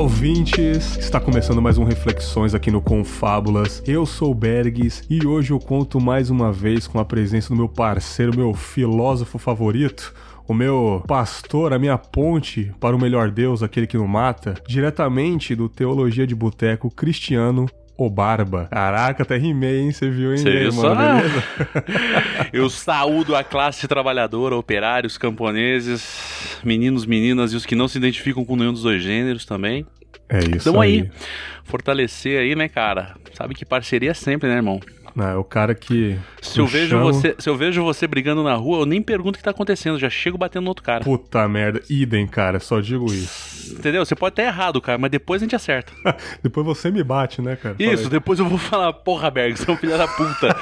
[0.00, 0.96] Ouvintes!
[0.96, 3.82] Está começando mais um Reflexões aqui no Confábulas.
[3.86, 7.56] Eu sou o Bergs e hoje eu conto mais uma vez com a presença do
[7.56, 10.14] meu parceiro, meu filósofo favorito,
[10.48, 15.54] o meu pastor, a minha ponte para o melhor Deus, aquele que não mata, diretamente
[15.54, 17.68] do Teologia de Boteco Cristiano
[18.06, 18.68] o Barba.
[18.70, 19.92] Caraca, até rimei, hein?
[19.92, 20.94] Você viu, hein, Cê aí, viu só?
[20.94, 21.44] Beleza?
[22.52, 28.44] Eu saúdo a classe trabalhadora, operários, camponeses, meninos, meninas e os que não se identificam
[28.44, 29.86] com nenhum dos dois gêneros também.
[30.28, 31.02] É isso Tamo aí.
[31.02, 31.10] aí.
[31.64, 33.14] Fortalecer aí, né, cara?
[33.34, 34.80] Sabe que parceria é sempre, né, irmão?
[35.14, 36.16] Não, é o cara que.
[36.40, 39.36] Se eu vejo chamo- você, se eu vejo você brigando na rua, eu nem pergunto
[39.36, 41.02] o que tá acontecendo, já chego batendo no outro cara.
[41.02, 43.49] Puta merda, idem, cara, só digo isso.
[43.72, 44.04] Entendeu?
[44.04, 45.92] Você pode estar errado, cara, mas depois a gente acerta.
[46.42, 47.76] Depois você me bate, né, cara?
[47.78, 50.56] Isso, Fala depois eu vou falar, porra, Berg, você é um filho da puta.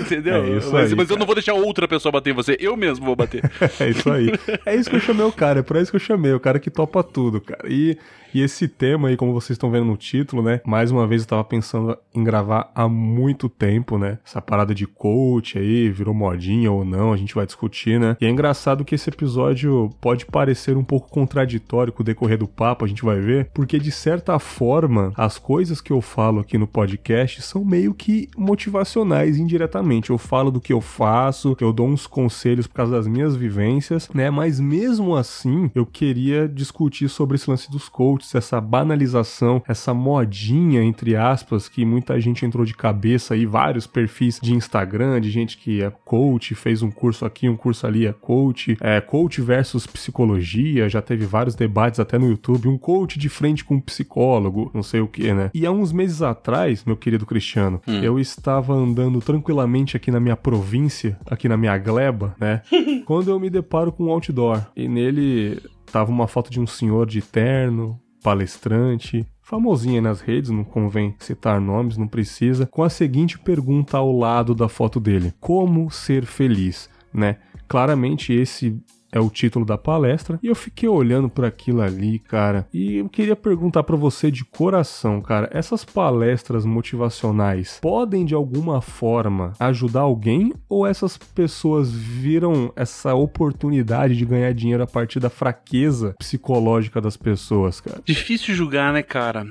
[0.00, 0.44] Entendeu?
[0.44, 2.76] É isso mas aí, mas eu não vou deixar outra pessoa bater em você, eu
[2.76, 3.42] mesmo vou bater.
[3.80, 4.32] É isso aí.
[4.66, 6.58] É isso que eu chamei o cara, é pra isso que eu chamei, o cara
[6.58, 7.62] que topa tudo, cara.
[7.68, 7.96] E,
[8.34, 10.60] e esse tema aí, como vocês estão vendo no título, né?
[10.64, 14.18] Mais uma vez eu tava pensando em gravar há muito tempo, né?
[14.24, 18.16] Essa parada de coach aí, virou modinha ou não, a gente vai discutir, né?
[18.20, 22.48] E é engraçado que esse episódio pode parecer um pouco contraditório com o decorrer do
[22.48, 26.58] papo, a gente vai ver, porque de certa forma, as coisas que eu falo aqui
[26.58, 30.10] no podcast são meio que motivacionais indiretamente.
[30.10, 34.08] Eu falo do que eu faço, eu dou uns conselhos por causa das minhas vivências,
[34.14, 34.30] né?
[34.30, 40.82] Mas mesmo assim, eu queria discutir sobre esse lance dos coaches, essa banalização, essa modinha,
[40.82, 45.56] entre aspas, que muita gente entrou de cabeça aí, vários perfis de Instagram, de gente
[45.58, 49.86] que é coach, fez um curso aqui, um curso ali, é coach, é coach versus
[49.86, 54.70] psicologia, já teve vários debates até no YouTube, um coach de frente com um psicólogo,
[54.74, 55.50] não sei o que, né?
[55.54, 60.36] E há uns meses atrás, meu querido Cristiano, eu estava andando tranquilamente aqui na minha
[60.36, 62.62] província, aqui na minha gleba, né?
[63.04, 65.60] quando eu me deparo com um outdoor e nele
[65.90, 71.60] tava uma foto de um senhor de terno, palestrante, famosinha nas redes, não convém citar
[71.60, 76.88] nomes, não precisa, com a seguinte pergunta ao lado da foto dele: Como ser feliz,
[77.12, 77.36] né?
[77.68, 78.80] Claramente esse
[79.12, 83.08] é o título da palestra, e eu fiquei olhando por aquilo ali, cara, e eu
[83.08, 90.00] queria perguntar pra você de coração, cara, essas palestras motivacionais podem de alguma forma ajudar
[90.00, 97.00] alguém ou essas pessoas viram essa oportunidade de ganhar dinheiro a partir da fraqueza psicológica
[97.00, 98.00] das pessoas, cara?
[98.04, 99.46] Difícil julgar, né, cara?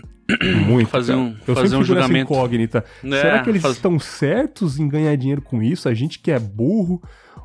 [0.68, 0.90] Muito.
[0.90, 2.31] Fazer um- eu fazer um julgamento.
[2.31, 2.86] incógnita.
[3.03, 5.90] É, Será que eles faz- estão certos em ganhar dinheiro com isso?
[5.90, 7.02] A gente que é burro?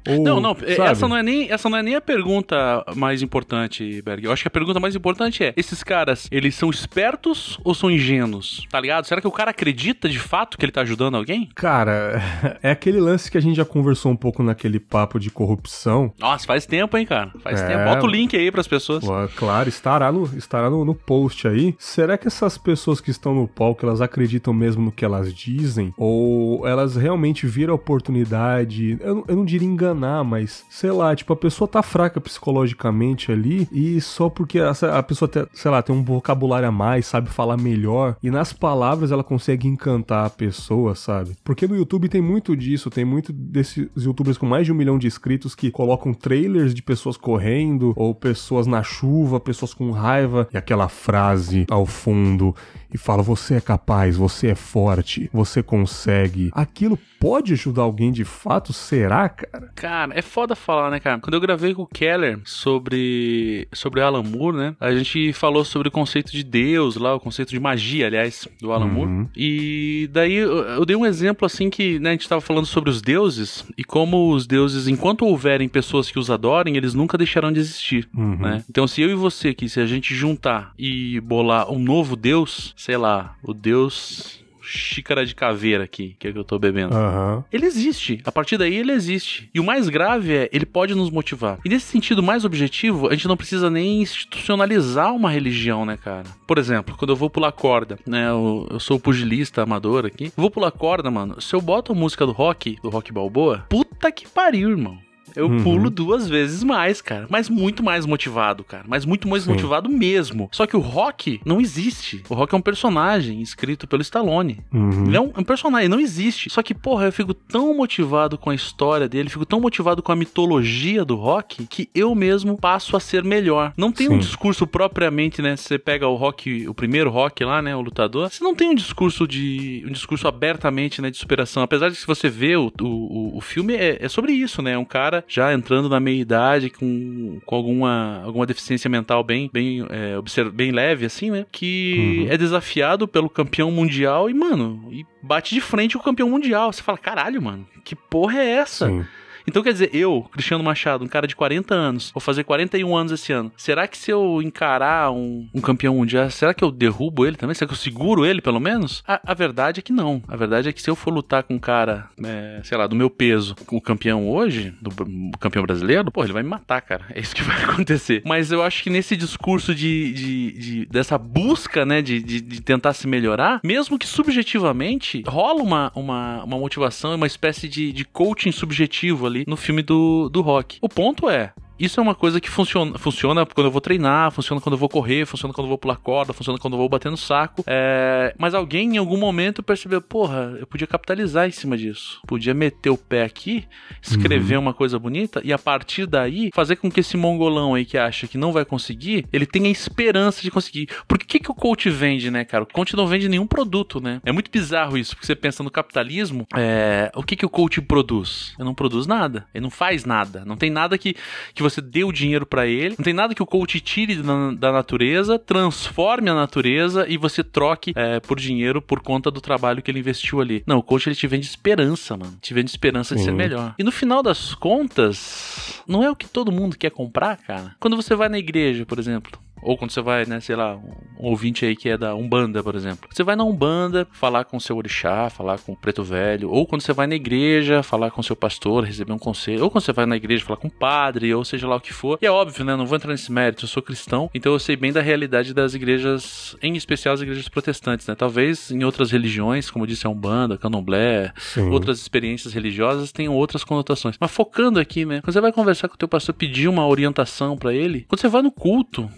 [0.09, 0.81] Ou, Não, não, sabe?
[0.83, 4.25] essa não, é nem, essa não é nem a pergunta mais importante, Berg.
[4.25, 7.91] Eu acho que a pergunta mais importante é: esses caras, eles são espertos ou são
[7.91, 8.67] ingênuos?
[8.71, 9.07] Tá ligado?
[9.07, 11.49] Será que o cara acredita de fato que ele tá ajudando alguém?
[11.55, 12.21] Cara,
[12.63, 16.13] é aquele lance que a gente já conversou um pouco naquele papo de corrupção.
[16.19, 17.31] Nossa, faz tempo, hein, cara?
[17.43, 17.67] Faz É.
[17.69, 17.85] tempo.
[17.85, 19.05] Bota o link aí pras pessoas.
[19.05, 21.75] Pô, Claro, estará, no, estará no, no post aí.
[21.79, 25.93] Será que essas pessoas que estão no palco, elas acreditam mesmo no que elas dizem?
[25.97, 28.97] Ou elas realmente viram a oportunidade?
[29.01, 29.94] Eu, eu não diria enganar,
[30.25, 35.29] mas sei lá, tipo, a pessoa tá fraca psicologicamente ali e só porque a pessoa,
[35.29, 39.25] tem, sei lá, tem um vocabulário a mais, sabe falar melhor e nas palavras ela
[39.25, 41.37] consegue encantar a pessoa, sabe?
[41.45, 44.99] Porque no YouTube tem muito disso, tem muito desses youtubers com mais de um milhão
[44.99, 50.49] de inscritos que colocam trailers de pessoas correndo ou pessoas na chuva, pessoas com raiva
[50.53, 52.55] e aquela frase ao fundo
[52.95, 56.51] e fala: Você é capaz, você é forte, você consegue.
[56.53, 58.73] Aquilo pode ajudar alguém de fato?
[58.73, 59.71] Será, cara?
[59.75, 61.19] Cara, é foda falar, né, cara?
[61.21, 62.39] Quando eu gravei com o Keller
[62.85, 64.77] sobre, sobre Alan Moore, né?
[64.81, 68.73] A gente falou sobre o conceito de Deus lá, o conceito de magia, aliás, do
[68.73, 69.29] Alan Moore.
[69.37, 72.91] E daí eu, eu dei um exemplo assim que né, a gente tava falando sobre
[72.91, 77.53] os deuses e como os deuses, enquanto houverem pessoas que os adorem, eles nunca deixarão
[77.53, 78.37] de existir, Uhum.
[78.37, 78.65] né?
[78.69, 82.75] Então se eu e você aqui, se a gente juntar e bolar um novo deus,
[82.85, 86.95] sei lá, o deus xícara de caveira aqui, que é que eu tô bebendo.
[86.95, 87.43] Aham.
[87.51, 88.21] Ele existe.
[88.27, 89.49] A partir daí ele existe.
[89.55, 91.59] E o mais grave é, ele pode nos motivar.
[91.65, 96.25] E nesse sentido mais objetivo, a gente não precisa nem institucionalizar uma religião, né, cara?
[96.47, 98.29] Por exemplo, quando eu vou pular corda, né?
[98.29, 100.31] Eu, eu sou pugilista amador aqui.
[100.37, 101.41] Vou pular corda, mano.
[101.41, 104.99] Se eu boto a música do rock, do rock balboa, puta que pariu, irmão.
[105.37, 105.63] Eu uhum.
[105.63, 107.27] pulo duas vezes mais, cara.
[107.29, 108.85] Mas muito mais motivado, cara.
[108.87, 109.51] Mas muito mais Sim.
[109.51, 110.49] motivado mesmo.
[110.53, 112.23] Só que o Rock não existe.
[112.29, 114.61] O Rock é um personagem escrito pelo Stallone.
[114.73, 115.07] Uhum.
[115.07, 116.51] Ele é um, um, personagem, não existe.
[116.51, 120.13] Só que, porra, eu fico tão motivado com a história dele, fico tão motivado com
[120.13, 123.73] a mitologia do Rock, que eu mesmo passo a ser melhor.
[123.77, 124.15] Não tem Sim.
[124.15, 125.57] um discurso propriamente, né?
[125.57, 127.75] Você pega o Rock, o primeiro Rock lá, né?
[127.75, 128.31] O lutador.
[128.31, 129.85] Você não tem um discurso de.
[129.87, 131.11] um discurso abertamente, né?
[131.11, 131.63] De superação.
[131.63, 134.73] Apesar de que se você vê o, o, o filme, é, é sobre isso, né?
[134.73, 139.51] É um cara já entrando na meia idade com, com alguma, alguma deficiência mental bem,
[139.53, 141.47] bem, é, bem leve, assim, né?
[141.51, 142.33] Que uhum.
[142.33, 146.73] é desafiado pelo campeão mundial e, mano, e bate de frente com o campeão mundial.
[146.73, 148.89] Você fala, caralho, mano, que porra é essa?
[148.89, 149.05] Sim.
[149.47, 153.13] Então, quer dizer, eu, Cristiano Machado, um cara de 40 anos, vou fazer 41 anos
[153.13, 153.53] esse ano.
[153.57, 157.55] Será que se eu encarar um, um campeão mundial, será que eu derrubo ele também?
[157.55, 159.03] Será que eu seguro ele, pelo menos?
[159.07, 160.23] A, a verdade é que não.
[160.27, 162.97] A verdade é que se eu for lutar com um cara, é, sei lá, do
[162.97, 164.91] meu peso, com o campeão hoje, do
[165.39, 167.05] campeão brasileiro, pô, ele vai me matar, cara.
[167.11, 168.23] É isso que vai acontecer.
[168.25, 172.63] Mas eu acho que nesse discurso de, de, de dessa busca, né, de, de, de,
[172.63, 178.05] tentar se melhorar, mesmo que subjetivamente, rola uma, uma, uma motivação, uma espécie de, de
[178.05, 180.79] coaching subjetivo ali ali no filme do, do rock.
[180.81, 184.61] O ponto é, isso é uma coisa que funciona, funciona quando eu vou treinar, funciona
[184.61, 187.11] quando eu vou correr, funciona quando eu vou pular corda, funciona quando eu vou bater
[187.11, 187.65] no saco.
[187.67, 188.35] É...
[188.39, 192.21] Mas alguém em algum momento percebeu, porra, eu podia capitalizar em cima disso.
[192.27, 193.65] Podia meter o pé aqui,
[194.03, 194.63] escrever uhum.
[194.63, 198.29] uma coisa bonita e a partir daí fazer com que esse mongolão aí que acha
[198.29, 200.89] que não vai conseguir, ele tenha esperança de conseguir.
[201.09, 202.63] Porque o que, que o coach vende, né, cara?
[202.65, 204.21] O coach não vende nenhum produto, né?
[204.25, 207.11] É muito bizarro isso, porque você pensa no capitalismo, é...
[207.15, 208.55] o que, que o coach produz?
[208.59, 211.17] Ele não produz nada, ele não faz nada, não tem nada que,
[211.53, 212.95] que você dê o dinheiro para ele.
[212.99, 217.43] Não tem nada que o coach tire da, da, natureza, transforme a natureza e você
[217.43, 220.63] troque é, por dinheiro por conta do trabalho que ele investiu ali.
[220.67, 222.37] Não, o coach ele te vende esperança, mano.
[222.41, 223.19] Te vende esperança Sim.
[223.21, 223.75] de ser melhor.
[223.79, 227.75] E no final das contas, não é o que todo mundo quer comprar, cara.
[227.81, 230.77] Quando você vai na igreja, por exemplo, ou quando você vai, né, sei lá,
[231.19, 233.09] um ouvinte aí que é da Umbanda, por exemplo.
[233.11, 236.67] Você vai na Umbanda falar com o seu orixá, falar com o preto velho, ou
[236.67, 239.85] quando você vai na igreja falar com o seu pastor, receber um conselho, ou quando
[239.85, 242.19] você vai na igreja falar com o padre, ou seja lá o que for.
[242.21, 244.77] E é óbvio, né, não vou entrar nesse mérito, eu sou cristão, então eu sei
[244.77, 248.15] bem da realidade das igrejas, em especial as igrejas protestantes, né?
[248.15, 251.71] Talvez em outras religiões, como disse a Umbanda, Candomblé, Sim.
[251.71, 254.17] outras experiências religiosas tenham outras conotações.
[254.21, 257.57] Mas focando aqui, né, quando você vai conversar com o teu pastor, pedir uma orientação
[257.57, 259.09] para ele, quando você vai no culto,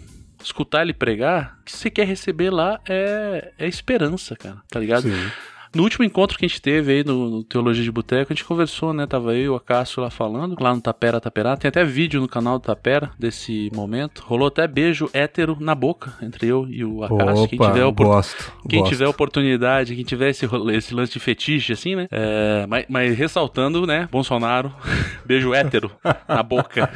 [0.43, 5.03] escutar ele pregar, o que você quer receber lá é, é esperança, cara, tá ligado?
[5.03, 5.31] Sim.
[5.77, 8.43] No último encontro que a gente teve aí no, no Teologia de Boteco, a gente
[8.43, 9.05] conversou, né?
[9.05, 11.55] Tava eu e o Acácio lá falando, lá no Tapera Taperá.
[11.55, 14.23] Tem até vídeo no canal do Tapera desse momento.
[14.25, 17.47] Rolou até beijo hétero na boca entre eu e o Acácio.
[17.47, 18.07] Quem tiver, opor...
[18.07, 18.91] gosto, quem gosto.
[18.91, 22.07] tiver oportunidade, quem tiver esse, esse lance de fetiche, assim, né?
[22.09, 24.09] É, mas, mas, ressaltando, né?
[24.11, 24.73] Bolsonaro,
[25.27, 25.91] beijo hétero
[26.27, 26.89] na boca.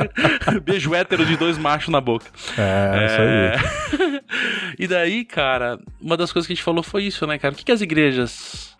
[0.64, 2.24] beijo hétero de dois machos na boca.
[2.56, 3.06] É, é...
[3.06, 4.20] isso aí.
[4.80, 7.52] e daí, cara, uma das coisas que a gente falou foi isso, né, cara?
[7.52, 8.13] O que, que as igrejas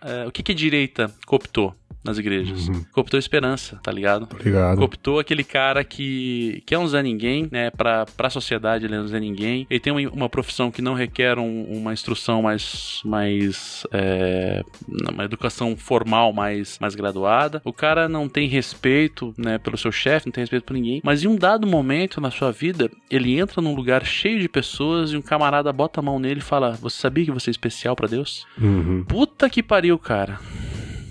[0.02, 1.74] é, o que, que a direita cooptou?
[2.04, 2.68] Nas igrejas.
[2.68, 2.84] Uhum.
[2.92, 4.28] Cooptou esperança, tá ligado?
[4.30, 4.78] Obrigado.
[4.78, 7.70] Cooptou aquele cara que, que é um Zé Ninguém, né?
[7.70, 9.66] Pra, pra sociedade ele é um Zé Ninguém.
[9.70, 13.00] Ele tem uma, uma profissão que não requer um, uma instrução mais.
[13.04, 14.62] mais é,
[15.10, 17.62] uma educação formal mais, mais graduada.
[17.64, 19.58] O cara não tem respeito, né?
[19.58, 21.00] Pelo seu chefe, não tem respeito por ninguém.
[21.02, 25.12] Mas em um dado momento na sua vida, ele entra num lugar cheio de pessoas
[25.12, 27.96] e um camarada bota a mão nele e fala: Você sabia que você é especial
[27.96, 28.46] para Deus?
[28.60, 29.04] Uhum.
[29.04, 30.38] Puta que pariu, cara.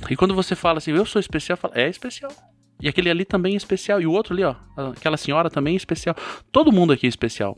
[0.10, 2.32] E quando você fala assim, eu sou especial, fala, é especial.
[2.82, 4.02] E aquele ali também é especial.
[4.02, 4.56] E o outro ali, ó,
[4.92, 6.16] aquela senhora também é especial.
[6.52, 7.58] Todo mundo aqui é especial.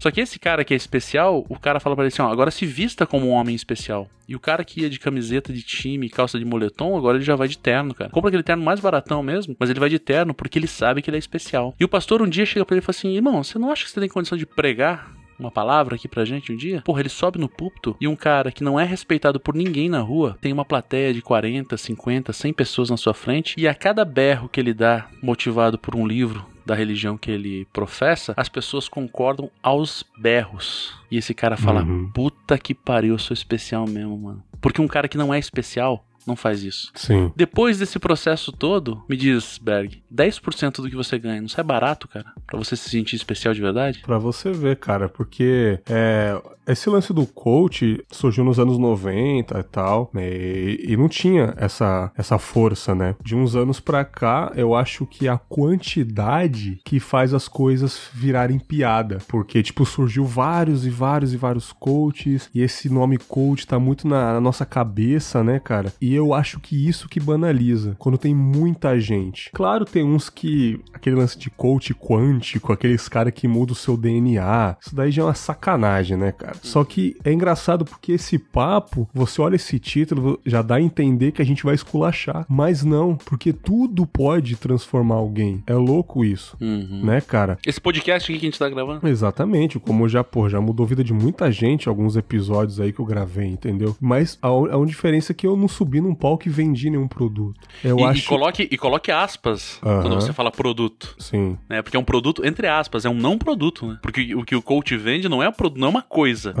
[0.00, 2.50] Só que esse cara que é especial, o cara fala pra ele assim, ó, agora
[2.50, 4.08] se vista como um homem especial.
[4.28, 7.36] E o cara que ia de camiseta de time, calça de moletom, agora ele já
[7.36, 8.10] vai de terno, cara.
[8.10, 11.08] Compra aquele terno mais baratão mesmo, mas ele vai de terno porque ele sabe que
[11.08, 11.72] ele é especial.
[11.78, 13.84] E o pastor um dia chega para ele e fala assim, irmão, você não acha
[13.84, 16.82] que você tem condição de pregar uma palavra aqui pra gente um dia?
[16.82, 20.00] Porra, ele sobe no púlpito e um cara que não é respeitado por ninguém na
[20.00, 24.04] rua tem uma plateia de 40, 50, 100 pessoas na sua frente e a cada
[24.04, 28.88] berro que ele dá, motivado por um livro da religião que ele professa, as pessoas
[28.88, 30.92] concordam aos berros.
[31.08, 32.10] E esse cara fala: uhum.
[32.12, 34.42] puta que pariu, eu sou especial mesmo, mano.
[34.60, 36.90] Porque um cara que não é especial não faz isso.
[36.94, 37.32] Sim.
[37.36, 42.08] Depois desse processo todo, me diz, Berg, 10% do que você ganha, não sai barato,
[42.08, 42.32] cara?
[42.46, 44.02] Pra você se sentir especial de verdade?
[44.04, 49.62] Pra você ver, cara, porque é, esse lance do coach surgiu nos anos 90 e
[49.62, 53.14] tal, né, e, e, não tinha essa, essa força, né?
[53.22, 58.58] De uns anos pra cá, eu acho que a quantidade que faz as coisas virarem
[58.58, 63.78] piada, porque, tipo, surgiu vários e vários e vários coaches, e esse nome coach tá
[63.78, 65.92] muito na, na nossa cabeça, né, cara?
[66.00, 69.50] E eu acho que isso que banaliza, quando tem muita gente.
[69.52, 70.80] Claro, tem uns que.
[70.92, 74.76] aquele lance de coach quântico, aqueles caras que mudam o seu DNA.
[74.80, 76.56] Isso daí já é uma sacanagem, né, cara?
[76.62, 81.32] Só que é engraçado porque esse papo, você olha esse título, já dá a entender
[81.32, 82.44] que a gente vai esculachar.
[82.48, 85.62] Mas não, porque tudo pode transformar alguém.
[85.66, 87.02] É louco isso, Uhum.
[87.04, 87.58] né, cara?
[87.66, 89.06] Esse podcast aqui que a gente tá gravando.
[89.06, 93.00] Exatamente, como já, pô, já mudou a vida de muita gente alguns episódios aí que
[93.00, 93.96] eu gravei, entendeu?
[94.00, 96.88] Mas a, un- a única diferença é que eu não subi num palco e vendi
[96.88, 97.60] nenhum produto.
[97.82, 98.20] Eu e, acho.
[98.20, 101.14] e coloque, e coloque aspas quando você fala produto.
[101.18, 101.58] Sim.
[101.68, 101.82] Né?
[101.82, 103.98] Porque é um produto, entre aspas, é um não produto, né?
[104.02, 106.54] Porque o que o coach vende não é, um produ- não é uma coisa.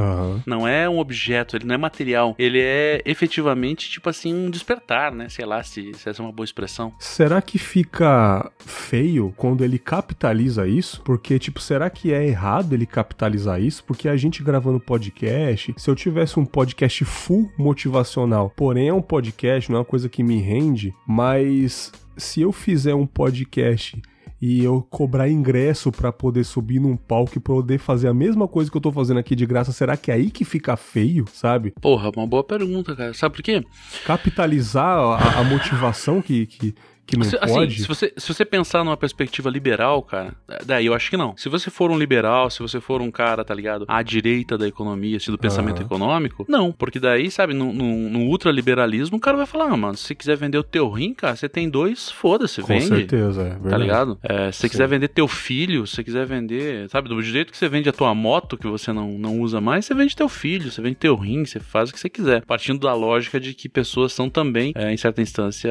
[0.44, 2.34] Não é um objeto, ele não é material.
[2.38, 5.28] Ele é efetivamente, tipo assim, um despertar, né?
[5.28, 6.92] Sei lá se, se essa é uma boa expressão.
[6.98, 11.00] Será que fica feio quando ele capitaliza isso?
[11.02, 13.84] Porque, tipo, será que é errado ele capitalizar isso?
[13.84, 19.02] Porque a gente gravando podcast, se eu tivesse um podcast full motivacional, porém é um
[19.02, 19.35] podcast,
[19.70, 24.00] não é uma coisa que me rende, mas se eu fizer um podcast
[24.40, 28.70] e eu cobrar ingresso pra poder subir num palco e poder fazer a mesma coisa
[28.70, 31.72] que eu tô fazendo aqui de graça, será que é aí que fica feio, sabe?
[31.80, 33.14] Porra, uma boa pergunta, cara.
[33.14, 33.64] Sabe por quê?
[34.04, 36.74] Capitalizar a, a motivação que, que,
[37.06, 37.80] que não Se- assim, pode.
[37.82, 40.34] se você, se você pensar numa perspectiva liberal, cara,
[40.64, 41.36] daí eu acho que não.
[41.36, 44.66] Se você for um liberal, se você for um cara, tá ligado, à direita da
[44.66, 45.86] economia, assim, do pensamento Aham.
[45.86, 46.72] econômico, não.
[46.72, 50.14] Porque daí, sabe, no, no, no ultraliberalismo, o cara vai falar, ah, mano, se você
[50.14, 52.86] quiser vender o teu rim, cara, você tem dois, foda-se, Com vende.
[52.88, 53.70] certeza, é verdade.
[53.70, 54.18] Tá ligado?
[54.22, 57.58] É, se você quiser vender teu filho, se você quiser vender, sabe, do jeito que
[57.58, 60.70] você vende a tua moto que você não, não usa mais, você vende teu filho,
[60.70, 62.44] você vende teu rim, você faz o que você quiser.
[62.44, 65.70] Partindo da lógica de que pessoas são também, é, em certa instância,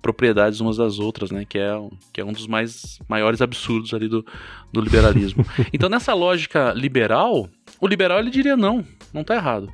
[0.00, 1.44] propriedades umas das outras, né?
[1.48, 4.24] Que é, um- que é um dos mais maiores absurdos ali do,
[4.72, 5.44] do liberalismo.
[5.72, 7.48] então, nessa lógica liberal,
[7.80, 9.68] o liberal ele diria não, não tá errado.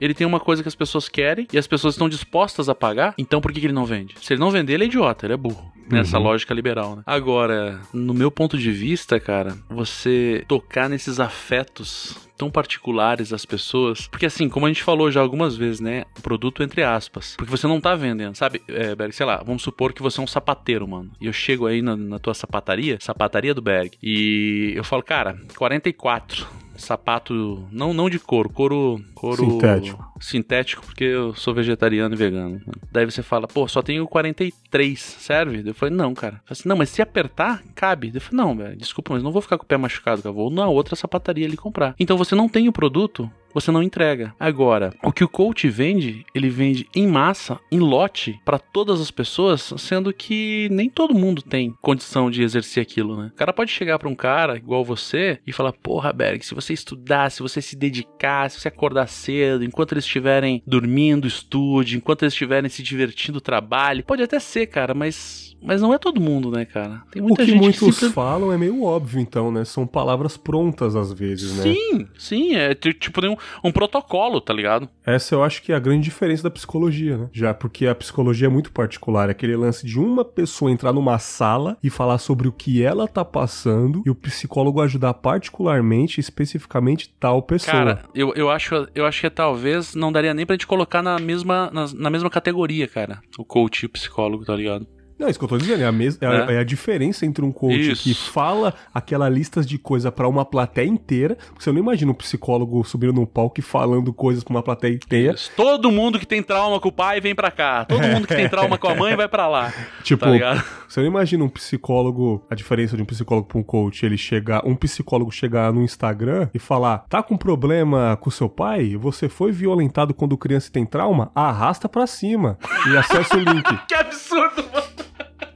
[0.00, 3.14] Ele tem uma coisa que as pessoas querem e as pessoas estão dispostas a pagar,
[3.16, 4.14] então por que, que ele não vende?
[4.20, 5.70] Se ele não vender, ele é idiota, ele é burro.
[5.88, 6.24] Nessa Uhum.
[6.24, 7.02] lógica liberal, né?
[7.06, 14.08] Agora, no meu ponto de vista, cara, você tocar nesses afetos tão particulares das pessoas.
[14.08, 16.04] Porque assim, como a gente falou já algumas vezes, né?
[16.22, 17.36] Produto entre aspas.
[17.36, 18.60] Porque você não tá vendendo, sabe?
[18.66, 21.12] É, Berg, sei lá, vamos supor que você é um sapateiro, mano.
[21.20, 25.38] E eu chego aí na, na tua sapataria, sapataria do Berg, e eu falo, cara,
[25.56, 26.61] 44.
[26.82, 29.02] Sapato, não não de couro, couro.
[29.14, 30.12] couro Sintético.
[30.20, 32.60] Sintético, porque eu sou vegetariano e vegano.
[32.90, 35.62] Daí você fala, pô, só tenho 43, serve?
[35.66, 36.34] Eu falei, não, cara.
[36.34, 38.12] Eu falei assim, não, mas se apertar, cabe.
[38.14, 40.32] Eu falei, não, velho, desculpa, mas não vou ficar com o pé machucado, cara.
[40.32, 41.94] Vou na outra sapataria ali comprar.
[41.98, 44.34] Então você não tem o produto, você não entrega.
[44.38, 49.10] Agora, o que o coach vende, ele vende em massa, em lote, pra todas as
[49.10, 53.30] pessoas, sendo que nem todo mundo tem condição de exercer aquilo, né?
[53.32, 56.72] O cara pode chegar pra um cara igual você e falar: Porra, Berg, se você
[56.72, 62.22] estudar, se você se dedicar, se você acordar cedo, enquanto eles estiverem dormindo, estude, enquanto
[62.22, 64.02] eles estiverem se divertindo, trabalhe.
[64.02, 65.50] Pode até ser, cara, mas.
[65.64, 67.02] Mas não é todo mundo, né, cara?
[67.12, 69.64] Tem O muita que gente muitos que falam é meio óbvio, então, né?
[69.64, 71.62] São palavras prontas às vezes, né?
[71.72, 74.88] Sim, sim, é ti- tipo tem um, um protocolo, tá ligado?
[75.04, 77.28] Essa eu acho que é a grande diferença da psicologia, né?
[77.32, 81.18] Já porque a psicologia é muito particular, é aquele lance de uma pessoa entrar numa
[81.18, 87.12] sala e falar sobre o que ela tá passando e o psicólogo ajudar particularmente, especificamente
[87.18, 87.72] tal pessoa.
[87.72, 91.18] Cara, eu, eu, acho, eu acho que talvez não daria nem pra gente colocar na
[91.18, 93.20] mesma, na, na mesma categoria, cara.
[93.38, 94.86] O coach e o psicólogo, tá ligado?
[95.18, 96.18] Não, isso que eu tô dizendo, é a, mes...
[96.20, 96.26] é.
[96.26, 96.54] É.
[96.54, 98.02] é a diferença entre um coach Isso.
[98.02, 102.14] que fala aquela lista de coisa pra uma plateia inteira, porque você não imagina um
[102.14, 105.34] psicólogo subindo num palco e falando coisas pra uma plateia inteira.
[105.34, 105.50] Isso.
[105.56, 107.84] Todo mundo que tem trauma com o pai vem pra cá.
[107.84, 109.72] Todo mundo que tem trauma com a mãe vai pra lá.
[110.02, 114.04] Tipo, Tá você não imagina um psicólogo, a diferença de um psicólogo pra um coach,
[114.04, 118.96] ele chegar, um psicólogo chegar no Instagram e falar: "Tá com problema com seu pai?
[118.96, 121.30] Você foi violentado quando criança e tem trauma?
[121.34, 122.58] Arrasta pra cima
[122.90, 123.62] e acessa o link".
[123.88, 124.81] Que absurdo, mano.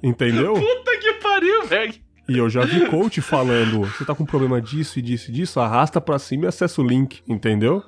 [0.03, 0.55] Entendeu?
[0.55, 1.95] Puta que pariu, velho.
[2.29, 5.61] E eu já vi coach falando: "Você tá com problema disso e disso e disso?
[5.61, 7.83] Arrasta pra cima e acessa o link", entendeu?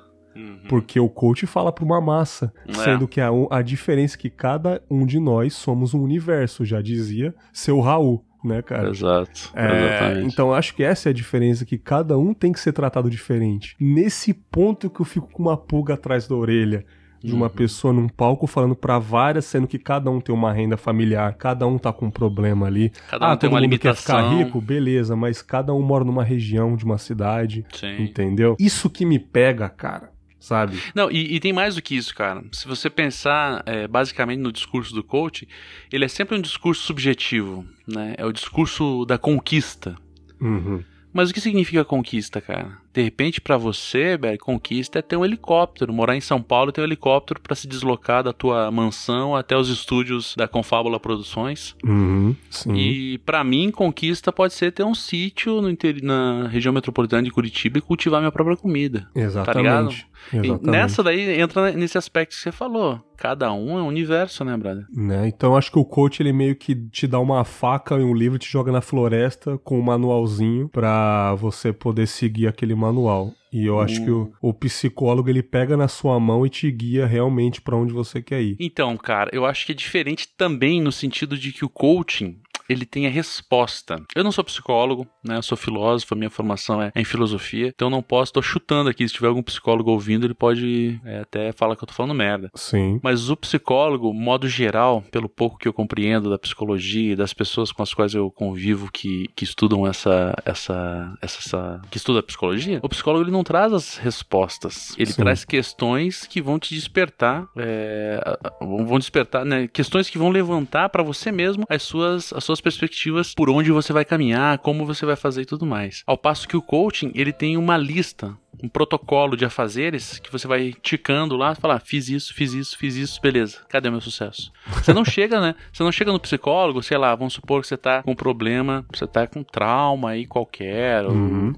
[0.69, 2.71] Porque o coach fala pra uma massa, É.
[2.73, 6.81] sendo que a, a diferença é que cada um de nós somos um universo, já
[6.81, 8.89] dizia seu Raul, né, cara?
[8.89, 9.51] Exato.
[9.53, 13.09] É, então acho que essa é a diferença, que cada um tem que ser tratado
[13.09, 13.75] diferente.
[13.81, 16.85] Nesse ponto que eu fico com uma pulga atrás da orelha
[17.23, 17.51] de uma Uhum.
[17.51, 21.67] pessoa num palco falando pra várias, sendo que cada um tem uma renda familiar, cada
[21.67, 22.91] um tá com um problema ali.
[23.09, 24.45] Cada um ah, tem todo uma mundo quer ficar limitação.
[24.45, 28.03] rico, beleza, mas cada um mora numa região de uma cidade, Sim.
[28.03, 28.55] entendeu?
[28.59, 30.79] Isso que me pega, cara, sabe?
[30.95, 32.41] Não, e, e tem mais do que isso, cara.
[32.53, 35.47] Se você pensar é, basicamente no discurso do coach,
[35.91, 38.15] ele é sempre um discurso subjetivo, né?
[38.17, 39.95] É o discurso da conquista.
[40.39, 40.81] Uhum.
[41.11, 42.77] Mas o que significa conquista, cara?
[42.93, 45.93] De repente, para você, Berg, conquista é ter um helicóptero.
[45.93, 49.69] Morar em São Paulo ter um helicóptero para se deslocar da tua mansão até os
[49.69, 51.75] estúdios da Confábula Produções.
[51.83, 52.35] Uhum.
[52.73, 55.61] E para mim, conquista pode ser ter um sítio
[56.01, 59.07] na região metropolitana de Curitiba e cultivar minha própria comida.
[59.15, 59.53] Exatamente.
[59.53, 60.09] Tá ligado?
[60.33, 62.99] E nessa daí entra nesse aspecto que você falou.
[63.17, 64.85] Cada um é um universo, né, brother?
[64.93, 65.27] Né?
[65.27, 68.37] Então acho que o coach ele meio que te dá uma faca e um livro
[68.37, 73.33] e te joga na floresta com um manualzinho pra você poder seguir aquele manual.
[73.51, 77.07] E eu acho que o, o psicólogo ele pega na sua mão e te guia
[77.07, 78.55] realmente pra onde você quer ir.
[78.59, 82.85] Então, cara, eu acho que é diferente também no sentido de que o coaching ele
[82.85, 84.01] tem a resposta.
[84.15, 85.37] Eu não sou psicólogo, né?
[85.37, 88.89] Eu sou filósofo, a minha formação é em filosofia, então eu não posso, tô chutando
[88.89, 92.13] aqui, se tiver algum psicólogo ouvindo, ele pode é, até falar que eu tô falando
[92.13, 92.49] merda.
[92.55, 92.99] Sim.
[93.03, 97.71] Mas o psicólogo, modo geral, pelo pouco que eu compreendo da psicologia e das pessoas
[97.71, 102.23] com as quais eu convivo que, que estudam essa, essa, essa, essa que estuda a
[102.23, 105.21] psicologia, o psicólogo ele não traz as respostas, ele Sim.
[105.21, 109.67] traz questões que vão te despertar, é, vão despertar, né?
[109.67, 113.91] Questões que vão levantar para você mesmo as suas, as suas perspectivas por onde você
[113.93, 116.03] vai caminhar, como você vai fazer e tudo mais.
[116.05, 120.47] Ao passo que o coaching, ele tem uma lista, um protocolo de afazeres que você
[120.47, 123.59] vai ticando lá, falar, ah, fiz isso, fiz isso, fiz isso, beleza.
[123.69, 124.51] Cadê o meu sucesso?
[124.83, 125.55] Você não chega, né?
[125.71, 128.85] Você não chega no psicólogo, sei lá, vamos supor que você tá com um problema,
[128.93, 131.53] você tá com trauma aí qualquer, ou, Uhum.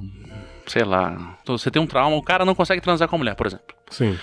[0.67, 1.37] sei lá.
[1.41, 3.75] Então, você tem um trauma, o cara não consegue transar com a mulher, por exemplo.
[3.89, 4.17] Sim.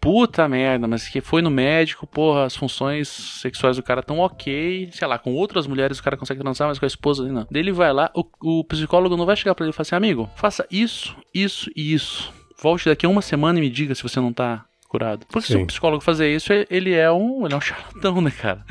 [0.00, 4.88] Puta merda, mas que foi no médico, porra, as funções sexuais do cara tão ok,
[4.92, 7.46] sei lá, com outras mulheres o cara consegue transar, mas com a esposa não.
[7.50, 8.24] Daí ele vai lá, o,
[8.60, 11.92] o psicólogo não vai chegar pra ele e falar assim, amigo, faça isso, isso e
[11.92, 12.32] isso.
[12.62, 15.26] Volte daqui a uma semana e me diga se você não tá curado.
[15.30, 15.62] Porque se Sim.
[15.62, 18.64] o psicólogo fazer isso, ele é um, ele é um charlatão, né, cara?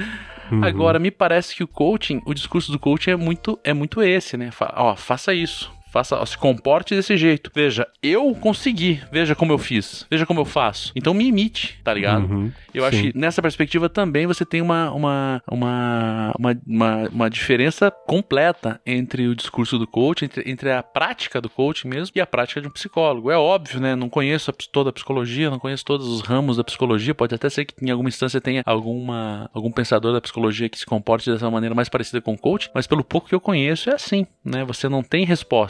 [0.52, 0.64] Uhum.
[0.64, 4.36] Agora, me parece que o coaching, o discurso do coaching é muito, é muito esse,
[4.36, 4.50] né?
[4.52, 5.72] Fa- ó, faça isso.
[5.92, 7.52] Faça, se comporte desse jeito.
[7.54, 9.02] Veja, eu consegui.
[9.12, 10.06] Veja como eu fiz.
[10.10, 10.92] Veja como eu faço.
[10.96, 12.32] Então me imite, tá ligado?
[12.32, 12.52] Uhum.
[12.74, 13.12] Eu acho Sim.
[13.12, 16.34] que nessa perspectiva também você tem uma, uma, uma,
[16.66, 21.88] uma, uma, diferença completa entre o discurso do coach, entre, entre a prática do coach
[21.88, 23.32] mesmo e a prática de um psicólogo.
[23.32, 23.96] É óbvio, né?
[23.96, 27.16] Não conheço a toda a psicologia, não conheço todos os ramos da psicologia.
[27.16, 30.86] Pode até ser que em alguma instância tenha alguma, algum pensador da psicologia que se
[30.86, 33.96] comporte dessa maneira mais parecida com o coach, mas pelo pouco que eu conheço é
[33.96, 34.64] assim, né?
[34.66, 35.26] Você não tem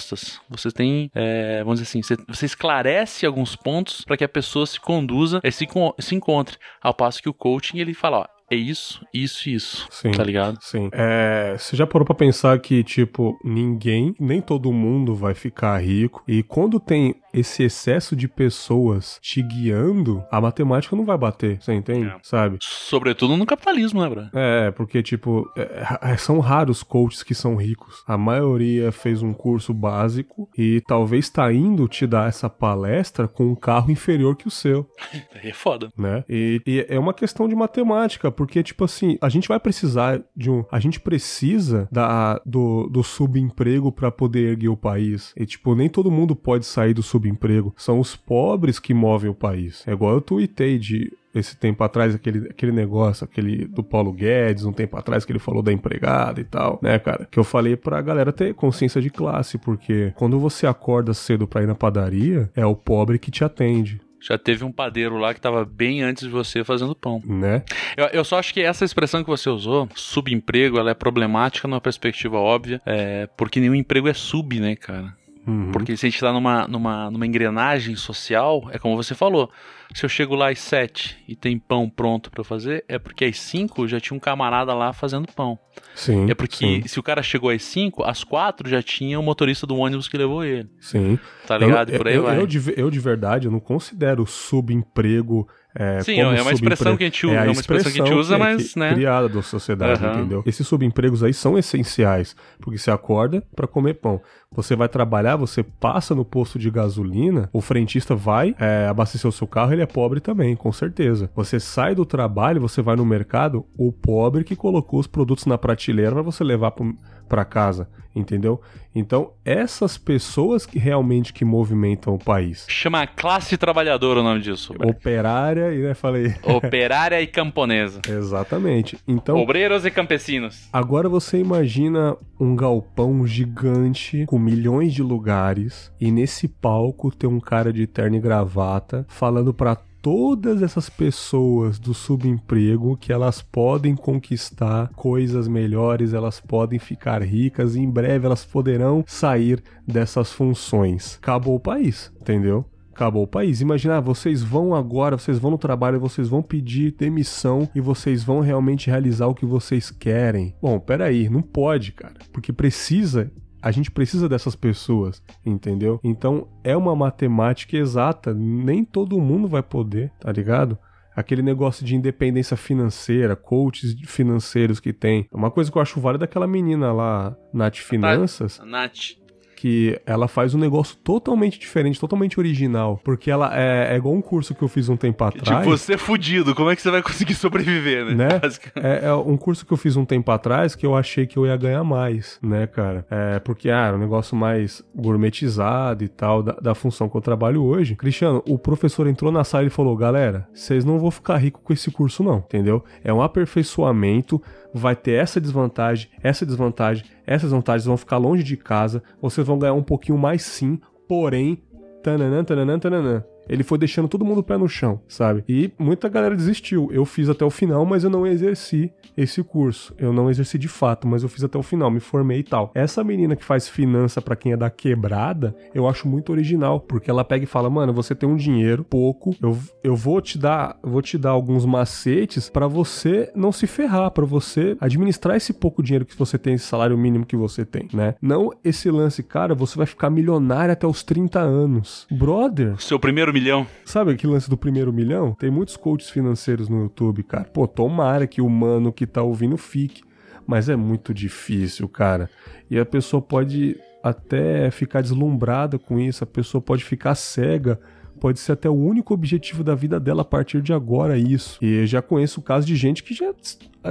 [0.09, 0.39] respostas.
[0.49, 4.65] Você tem, é, vamos dizer assim, você, você esclarece alguns pontos para que a pessoa
[4.65, 5.67] se conduza e se,
[5.99, 6.57] se encontre.
[6.81, 9.87] Ao passo que o coaching, ele fala, ó, é isso, isso e isso.
[9.89, 10.11] Sim.
[10.11, 10.57] Tá ligado?
[10.61, 10.89] Sim.
[10.91, 16.23] É, você já parou pra pensar que, tipo, ninguém, nem todo mundo vai ficar rico.
[16.27, 21.73] E quando tem esse excesso de pessoas te guiando, a matemática não vai bater, você
[21.73, 22.07] entende?
[22.07, 22.15] É.
[22.23, 22.57] Sabe?
[22.61, 24.29] Sobretudo no capitalismo, né, bro?
[24.33, 28.03] É, porque, tipo, é, é, são raros coaches que são ricos.
[28.07, 33.45] A maioria fez um curso básico e talvez tá indo te dar essa palestra com
[33.45, 34.89] um carro inferior que o seu
[35.43, 35.91] é foda.
[35.97, 36.23] né?
[36.27, 40.49] E, e é uma questão de matemática, porque, tipo assim, a gente vai precisar de
[40.49, 40.63] um.
[40.71, 45.33] A gente precisa da, do, do subemprego para poder erguer o país.
[45.35, 47.73] E, tipo, nem todo mundo pode sair do subemprego.
[47.75, 49.83] São os pobres que movem o país.
[49.85, 51.11] É igual eu tuitei de.
[51.35, 55.37] Esse tempo atrás, aquele, aquele negócio, aquele do Paulo Guedes, um tempo atrás que ele
[55.37, 57.27] falou da empregada e tal, né, cara?
[57.29, 61.61] Que eu falei pra galera ter consciência de classe, porque quando você acorda cedo pra
[61.61, 65.41] ir na padaria, é o pobre que te atende, Já teve um padeiro lá que
[65.41, 67.21] tava bem antes de você fazendo pão.
[67.25, 67.63] né?
[67.95, 71.81] Eu, eu só acho que essa expressão que você usou, subemprego, ela é problemática numa
[71.81, 75.15] perspectiva óbvia, é, porque nenhum emprego é sub, né, cara?
[75.49, 75.71] Uhum.
[75.71, 79.51] Porque se a gente tá numa, numa, numa engrenagem social, é como você falou.
[79.93, 83.25] Se eu chego lá às sete e tem pão pronto pra eu fazer, é porque
[83.25, 85.57] às cinco já tinha um camarada lá fazendo pão.
[85.95, 86.29] Sim.
[86.29, 86.87] É porque Sim.
[86.87, 90.17] se o cara chegou às cinco, às quatro já tinha o motorista do ônibus que
[90.17, 90.69] levou ele.
[90.79, 91.17] sim.
[91.47, 91.89] Tá ligado?
[91.89, 92.37] Eu, por aí eu, vai.
[92.37, 95.47] eu, de, eu de verdade, eu não considero subemprego.
[95.75, 98.13] É, Sim, como é uma expressão que a gente usa, é expressão que a gente
[98.17, 98.93] usa, é mas, né?
[98.93, 100.19] criada da sociedade, Aham.
[100.19, 100.43] entendeu?
[100.45, 104.19] Esses subempregos aí são essenciais, porque você acorda pra comer pão.
[104.51, 109.31] Você vai trabalhar, você passa no posto de gasolina, o frentista vai é, abastecer o
[109.31, 111.29] seu carro, ele é pobre também, com certeza.
[111.35, 115.57] Você sai do trabalho, você vai no mercado, o pobre que colocou os produtos na
[115.57, 116.95] prateleira pra você levar pro-
[117.29, 118.59] pra casa, entendeu?
[118.93, 122.65] Então, essas pessoas que realmente que movimentam o país.
[122.67, 124.73] Chama classe trabalhadora o nome disso.
[124.83, 126.33] Operária e, né, falei...
[126.43, 128.01] Operária e camponesa.
[128.09, 128.97] Exatamente.
[129.07, 130.67] Então, Obreiros e campesinos.
[130.73, 137.39] Agora você imagina um galpão gigante com milhões de lugares e nesse palco tem um
[137.39, 143.95] cara de terno e gravata falando pra todas essas pessoas do subemprego que elas podem
[143.95, 151.17] conquistar coisas melhores, elas podem ficar ricas e em breve elas poderão sair dessas funções.
[151.21, 152.65] Acabou o país, entendeu?
[152.99, 153.61] acabou o país.
[153.61, 158.23] Imagina, ah, vocês vão agora, vocês vão no trabalho, vocês vão pedir demissão e vocês
[158.25, 160.53] vão realmente realizar o que vocês querem.
[160.61, 162.15] Bom, peraí, não pode, cara.
[162.33, 163.31] Porque precisa
[163.61, 165.99] a gente precisa dessas pessoas, entendeu?
[166.03, 170.77] Então é uma matemática exata, nem todo mundo vai poder, tá ligado?
[171.15, 175.27] Aquele negócio de independência financeira, coaches financeiros que tem.
[175.33, 178.61] Uma coisa que eu acho válida daquela menina lá, Nath Finanças.
[178.63, 179.18] Nath
[179.59, 182.97] que ela faz um negócio totalmente diferente, totalmente original.
[183.03, 185.59] Porque ela é, é igual um curso que eu fiz um tempo atrás.
[185.59, 188.15] Tipo, você é fudido, como é que você vai conseguir sobreviver, né?
[188.15, 188.29] né?
[188.75, 191.45] É, é, um curso que eu fiz um tempo atrás que eu achei que eu
[191.45, 193.05] ia ganhar mais, né, cara?
[193.09, 197.21] É, porque, ah, era um negócio mais gourmetizado e tal, da, da função que eu
[197.21, 197.95] trabalho hoje.
[197.95, 201.73] Cristiano, o professor entrou na sala e falou: galera, vocês não vão ficar rico com
[201.73, 202.83] esse curso, não, entendeu?
[203.03, 204.41] É um aperfeiçoamento
[204.73, 209.59] vai ter essa desvantagem, essa desvantagem, essas vantagens vão ficar longe de casa, vocês vão
[209.59, 211.61] ganhar um pouquinho mais sim, porém,
[212.03, 213.23] tananã, tananã, tananã.
[213.49, 215.43] Ele foi deixando todo mundo pé no chão, sabe?
[215.49, 216.89] E muita galera desistiu.
[216.91, 219.93] Eu fiz até o final, mas eu não exerci esse curso.
[219.97, 222.71] Eu não exerci de fato, mas eu fiz até o final, me formei e tal.
[222.73, 227.09] Essa menina que faz finança para quem é da quebrada, eu acho muito original, porque
[227.09, 230.77] ela pega e fala: "Mano, você tem um dinheiro pouco, eu, eu vou te dar,
[230.83, 235.83] vou te dar alguns macetes para você não se ferrar, para você administrar esse pouco
[235.83, 238.15] dinheiro que você tem, esse salário mínimo que você tem, né?
[238.21, 242.07] Não esse lance, cara, você vai ficar milionário até os 30 anos.
[242.11, 243.65] Brother, seu primeiro milhão.
[243.85, 245.33] Sabe aquele lance do primeiro milhão?
[245.33, 247.45] Tem muitos coaches financeiros no YouTube, cara.
[247.45, 250.03] Pô, tomara que o mano que tá ouvindo fique.
[250.45, 252.29] Mas é muito difícil, cara.
[252.69, 257.79] E a pessoa pode até ficar deslumbrada com isso, a pessoa pode ficar cega
[258.19, 261.57] pode ser até o único objetivo da vida dela a partir de agora isso.
[261.61, 263.33] E já conheço o caso de gente que já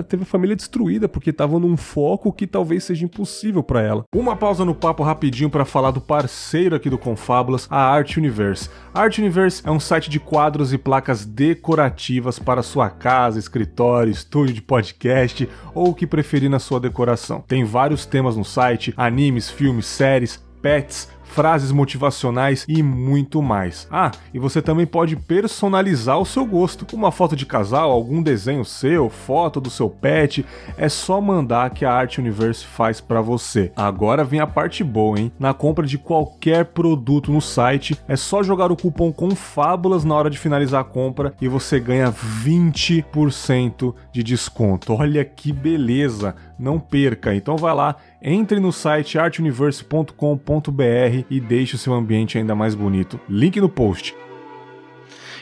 [0.07, 4.05] teve a família destruída porque estava num foco que talvez seja impossível para ela.
[4.15, 8.69] Uma pausa no papo rapidinho para falar do parceiro aqui do Confábulas, a Art Universe.
[8.93, 14.11] A Art Universe é um site de quadros e placas decorativas para sua casa, escritório,
[14.11, 17.43] estúdio de podcast ou o que preferir na sua decoração.
[17.47, 23.87] Tem vários temas no site: animes, filmes, séries, pets, frases motivacionais e muito mais.
[23.91, 26.87] Ah, e você também pode personalizar o seu gosto.
[26.95, 30.45] Uma foto de casal, algum desenho seu, foto do seu pet,
[30.77, 33.73] é só mandar que a Art Universe faz para você.
[33.77, 35.33] Agora vem a parte boa, hein?
[35.39, 40.15] Na compra de qualquer produto no site, é só jogar o cupom com fábulas na
[40.15, 44.93] hora de finalizar a compra e você ganha 20% de desconto.
[44.93, 46.35] Olha que beleza!
[46.59, 47.35] Não perca.
[47.35, 53.21] Então vai lá entre no site artuniverse.com.br e deixe o seu ambiente ainda mais bonito.
[53.29, 54.15] Link no post.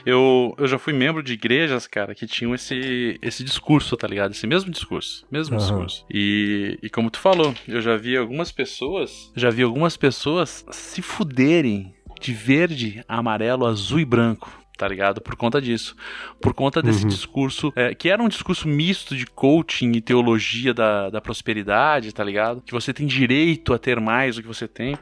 [0.05, 4.31] Eu, eu já fui membro de igrejas, cara, que tinham esse, esse discurso, tá ligado?
[4.31, 5.27] Esse mesmo discurso.
[5.29, 5.61] Mesmo uhum.
[5.61, 6.07] discurso.
[6.09, 9.33] E, e como tu falou, eu já vi algumas pessoas.
[9.35, 15.21] Já vi algumas pessoas se fuderem de verde, amarelo, azul e branco tá ligado?
[15.21, 15.97] Por conta disso.
[16.41, 17.09] Por conta desse uhum.
[17.09, 22.23] discurso, é, que era um discurso misto de coaching e teologia da, da prosperidade, tá
[22.23, 22.61] ligado?
[22.61, 24.97] Que você tem direito a ter mais do que você tem.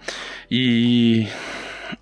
[0.50, 1.26] E.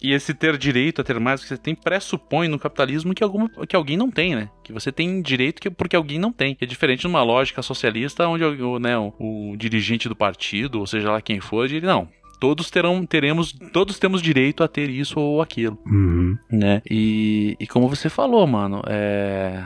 [0.01, 3.23] E esse ter direito a ter mais do que você tem pressupõe no capitalismo que,
[3.23, 4.49] alguma, que alguém não tem, né?
[4.63, 6.57] Que você tem direito que, porque alguém não tem.
[6.61, 10.87] É diferente de uma lógica socialista onde o, né, o, o dirigente do partido, ou
[10.87, 12.09] seja lá quem for, ele não
[12.43, 16.37] todos terão, teremos, todos temos direito a ter isso ou aquilo, uhum.
[16.51, 16.83] né?
[16.91, 19.65] E, e como você falou, mano, é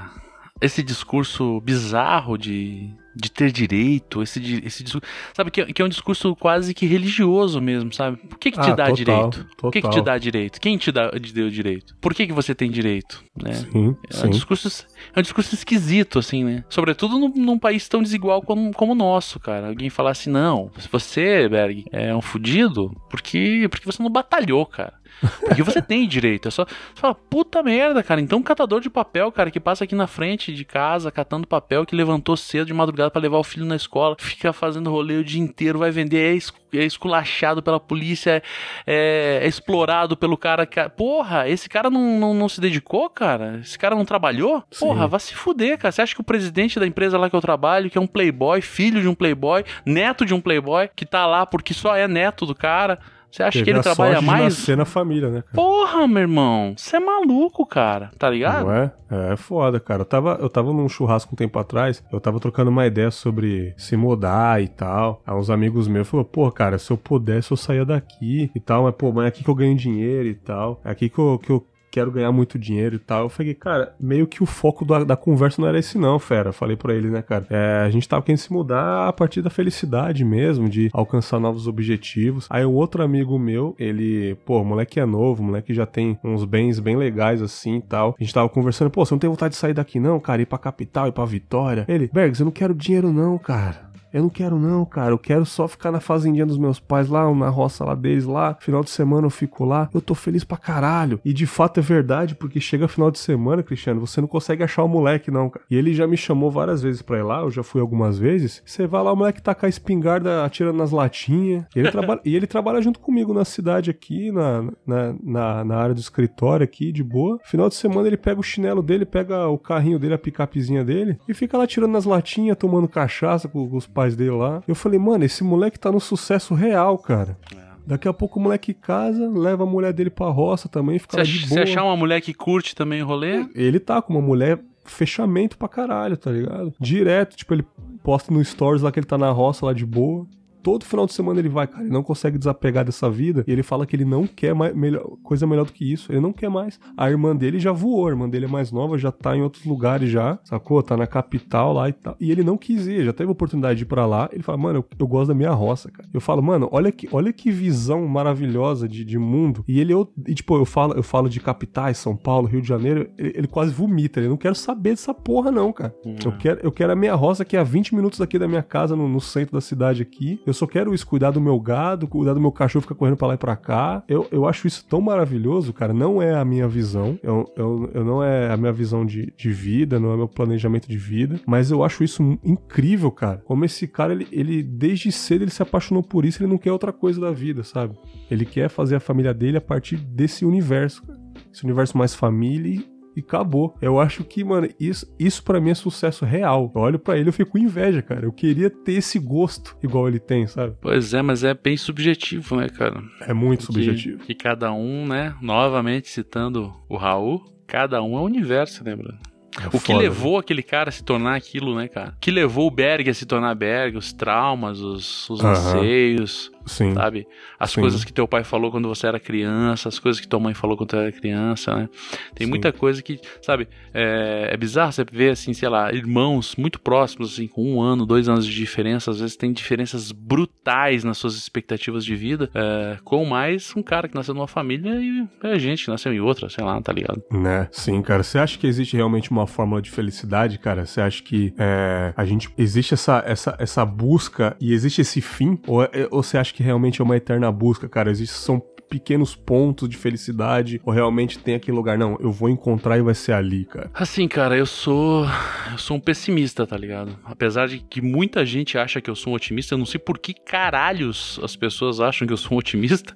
[0.61, 5.09] esse discurso bizarro de de ter direito, esse, esse discurso.
[5.33, 8.19] Sabe, que, que é um discurso quase que religioso mesmo, sabe?
[8.19, 9.39] Por que, que te ah, dá total, direito?
[9.39, 9.57] Total.
[9.57, 10.61] Por que, que te dá direito?
[10.61, 11.97] Quem te, dá, te deu direito?
[11.99, 13.25] Por que, que você tem direito?
[13.43, 13.55] Né?
[13.55, 16.65] Sim, é, Um discurso, é um discurso esquisito, assim, né?
[16.69, 19.69] Sobretudo num, num país tão desigual como, como o nosso, cara.
[19.69, 24.67] Alguém falar assim, não, se você, Berg, é um fudido, porque, porque você não batalhou,
[24.67, 24.93] cara.
[25.41, 26.49] Porque você tem direito.
[26.49, 26.65] É só.
[26.65, 28.21] Você fala, puta merda, cara.
[28.21, 31.87] Então um catador de papel, cara, que passa aqui na frente de casa catando papel,
[31.87, 35.25] que levantou cedo de madrugada para levar o filho na escola, fica fazendo rolê o
[35.25, 38.43] dia inteiro, vai vender, é, é esculachado pela polícia,
[38.87, 40.77] é, é, explorado pelo cara que.
[40.91, 43.61] Porra, esse cara não, não, não, se dedicou, cara?
[43.63, 44.63] Esse cara não trabalhou?
[44.79, 45.11] Porra, Sim.
[45.11, 45.93] vai se fuder, cara.
[45.93, 48.61] Você acha que o presidente da empresa lá que eu trabalho, que é um playboy,
[48.61, 52.45] filho de um playboy, neto de um playboy, que tá lá porque só é neto
[52.47, 52.99] do cara
[53.31, 54.65] você acha Teve que ele trabalha mais?
[54.65, 55.43] De na família, né?
[55.43, 55.55] Cara?
[55.55, 56.75] Porra, meu irmão.
[56.77, 58.11] Você é maluco, cara.
[58.19, 58.67] Tá ligado?
[58.67, 58.93] Não é?
[59.33, 60.03] É foda, cara.
[60.03, 62.03] Eu tava, eu tava num churrasco um tempo atrás.
[62.13, 65.23] Eu tava trocando uma ideia sobre se mudar e tal.
[65.27, 68.85] Aí uns amigos meus falaram, pô, cara, se eu pudesse eu saía daqui e tal.
[68.85, 70.81] Mas, pô, mas é aqui que eu ganho dinheiro e tal.
[70.85, 73.23] É aqui que eu, que eu quero ganhar muito dinheiro e tal.
[73.23, 76.53] Eu falei, cara, meio que o foco da, da conversa não era esse não, fera.
[76.53, 77.47] falei para ele, né, cara?
[77.49, 81.67] É, a gente tava querendo se mudar a partir da felicidade mesmo, de alcançar novos
[81.67, 82.47] objetivos.
[82.51, 86.79] Aí um outro amigo meu, ele, pô, moleque é novo, moleque já tem uns bens
[86.79, 88.15] bem legais assim e tal.
[88.21, 90.47] A gente tava conversando, pô, você não tem vontade de sair daqui não, cara, ir
[90.47, 91.87] pra capital, ir pra Vitória?
[91.89, 93.86] Ele, Bergs, eu não quero dinheiro não, cara.
[94.17, 95.11] Eu não quero não, cara.
[95.11, 98.57] Eu quero só ficar na fazendinha dos meus pais lá, na roça lá deles lá.
[98.61, 99.91] Final de semana eu fico lá.
[99.93, 101.21] Eu tô feliz pra caralho.
[101.23, 104.85] E de fato é verdade, porque chega final de semana, Cristiano, você não consegue achar
[104.85, 105.67] o moleque não, cara.
[105.71, 108.63] E ele já me chamou várias vezes pra ir lá, eu já fui algumas vezes.
[108.65, 111.67] Você vai lá, o moleque tá com a espingarda atirando nas latinhas.
[111.77, 115.77] E ele, trabalha, e ele trabalha junto comigo na cidade aqui, na, na, na, na
[115.77, 117.39] área do escritório aqui, de boa.
[117.45, 121.19] Final de semana ele pega o chinelo dele, pega o carrinho dele, a picapezinha dele,
[121.29, 124.63] e fica lá tirando nas latinhas, tomando cachaça com, com os pais dele lá.
[124.69, 127.39] Eu falei, mano, esse moleque tá no sucesso real, cara.
[127.55, 127.67] É.
[127.87, 131.33] Daqui a pouco o moleque casa, leva a mulher dele pra roça também, fica cê,
[131.33, 131.65] de boa.
[131.65, 133.47] Se achar uma mulher que curte também o rolê?
[133.55, 136.75] Ele tá com uma mulher fechamento pra caralho, tá ligado?
[136.81, 137.65] Direto, tipo, ele
[138.03, 140.27] posta no stories lá que ele tá na roça lá de boa
[140.67, 143.63] todo final de semana ele vai, cara, ele não consegue desapegar dessa vida e ele
[143.63, 146.51] fala que ele não quer mais, melhor, coisa melhor do que isso, ele não quer
[146.51, 146.81] mais.
[146.97, 149.65] A irmã dele já voou, a irmã dele é mais nova, já tá em outros
[149.65, 150.83] lugares já, sacou?
[150.83, 152.17] Tá na capital lá e tal.
[152.19, 154.29] E ele não quis ir, já teve oportunidade de ir pra lá.
[154.33, 156.09] Ele fala, mano, eu, eu gosto da minha roça, cara.
[156.13, 159.65] Eu falo, mano, olha que, olha que visão maravilhosa de, de mundo.
[159.69, 162.67] E ele, eu, e, tipo, eu falo, eu falo de capitais, São Paulo, Rio de
[162.67, 164.19] Janeiro, ele, ele quase vomita.
[164.19, 165.95] Ele não quer saber dessa porra, não, cara.
[166.05, 166.17] Hum.
[166.25, 168.65] Eu, quero, eu quero a minha roça que é a 20 minutos aqui da minha
[168.65, 170.41] casa, no, no centro da cidade aqui.
[170.45, 173.29] Eu só quero isso, cuidar do meu gado, cuidar do meu cachorro, ficar correndo pra
[173.29, 174.03] lá e pra cá.
[174.09, 175.93] Eu, eu acho isso tão maravilhoso, cara.
[175.93, 177.19] Não é a minha visão.
[177.23, 180.89] Eu, eu, eu não é a minha visão de, de vida, não é meu planejamento
[180.89, 181.41] de vida.
[181.47, 183.43] Mas eu acho isso incrível, cara.
[183.45, 186.73] Como esse cara, ele, ele desde cedo ele se apaixonou por isso, ele não quer
[186.73, 187.97] outra coisa da vida, sabe?
[188.31, 191.27] Ele quer fazer a família dele a partir desse universo, cara.
[191.53, 192.85] Esse universo mais família
[193.17, 193.75] e acabou.
[193.81, 196.71] Eu acho que, mano, isso, isso para mim é sucesso real.
[196.75, 198.27] Eu olho para ele e fico com inveja, cara.
[198.27, 200.75] Eu queria ter esse gosto igual ele tem, sabe?
[200.81, 203.03] Pois é, mas é bem subjetivo, né, cara?
[203.23, 204.19] É muito que, subjetivo.
[204.19, 209.19] Que cada um, né, novamente citando o Raul, cada um é um universo, né, Bruno?
[209.59, 210.41] É o foda, que levou né?
[210.41, 212.11] aquele cara a se tornar aquilo, né, cara?
[212.11, 216.95] O que levou o Berg a se tornar Berg, os traumas, os, os anseios, Sim.
[216.95, 217.27] Sabe?
[217.59, 217.81] As Sim.
[217.81, 220.77] coisas que teu pai falou quando você era criança, as coisas que tua mãe falou
[220.77, 221.89] quando tu era criança, né?
[222.35, 222.51] Tem Sim.
[222.51, 227.35] muita coisa que, sabe, é, é, bizarro você ver, assim, sei lá, irmãos muito próximos,
[227.35, 231.37] assim, com um ano, dois anos de diferença, às vezes tem diferenças brutais nas suas
[231.37, 235.85] expectativas de vida, é, com mais um cara que nasceu numa família e a gente
[235.85, 237.23] que nasceu em outra, sei lá, tá ligado?
[237.31, 237.69] Né?
[237.71, 238.23] Sim, cara.
[238.23, 240.85] Você acha que existe realmente uma fórmula de felicidade, cara?
[240.85, 245.59] Você acha que é, a gente existe essa, essa, essa busca e existe esse fim?
[245.67, 248.11] Ou, é, ou você acha que realmente é uma eterna busca, cara.
[248.11, 252.97] Existem são pequenos pontos de felicidade ou realmente tem aquele lugar não, eu vou encontrar
[252.97, 253.91] e vai ser ali, cara.
[253.93, 255.27] Assim, cara, eu sou
[255.71, 257.19] eu sou um pessimista, tá ligado?
[257.25, 260.19] Apesar de que muita gente acha que eu sou um otimista, eu não sei por
[260.19, 263.15] que caralhos as pessoas acham que eu sou um otimista.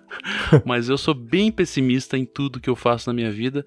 [0.66, 3.64] mas eu sou bem pessimista em tudo que eu faço na minha vida.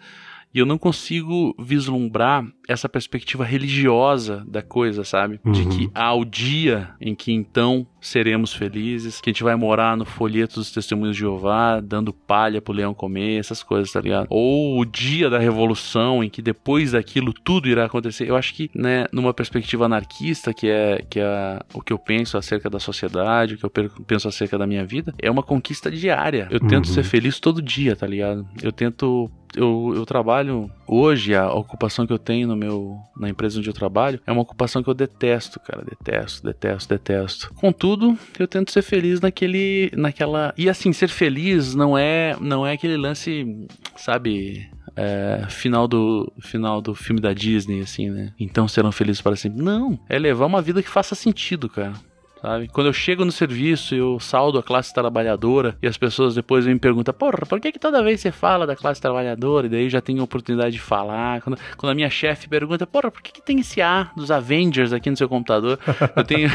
[0.53, 5.39] E eu não consigo vislumbrar essa perspectiva religiosa da coisa, sabe?
[5.45, 5.51] Uhum.
[5.51, 9.95] De que há o dia em que então seremos felizes, que a gente vai morar
[9.97, 14.27] no folheto dos testemunhos de Jeová, dando palha pro leão comer, essas coisas, tá ligado?
[14.29, 18.29] Ou o dia da revolução, em que depois daquilo tudo irá acontecer.
[18.29, 22.37] Eu acho que, né, numa perspectiva anarquista, que é, que é o que eu penso
[22.37, 23.71] acerca da sociedade, o que eu
[24.05, 26.47] penso acerca da minha vida, é uma conquista diária.
[26.49, 26.93] Eu tento uhum.
[26.93, 28.47] ser feliz todo dia, tá ligado?
[28.61, 33.59] Eu tento eu, eu trabalho hoje, a ocupação que eu tenho no meu, na empresa
[33.59, 35.83] onde eu trabalho, é uma ocupação que eu detesto, cara.
[35.83, 37.53] Detesto, detesto, detesto.
[37.55, 40.53] Contudo, tudo, eu tento ser feliz naquele, naquela.
[40.55, 44.69] E assim, ser feliz não é, não é aquele lance, sabe?
[44.95, 48.31] É, final do final do filme da Disney, assim, né?
[48.39, 49.63] Então serão felizes para sempre.
[49.63, 51.93] Não, é levar uma vida que faça sentido, cara
[52.41, 52.67] sabe?
[52.67, 56.77] Quando eu chego no serviço, eu saldo a classe trabalhadora e as pessoas depois me
[56.79, 59.67] perguntam, porra, por que, que toda vez você fala da classe trabalhadora?
[59.67, 61.41] E daí já tenho a oportunidade de falar.
[61.41, 64.93] Quando, quando a minha chefe pergunta, porra, por que, que tem esse A dos Avengers
[64.93, 65.79] aqui no seu computador?
[66.15, 66.49] eu tenho,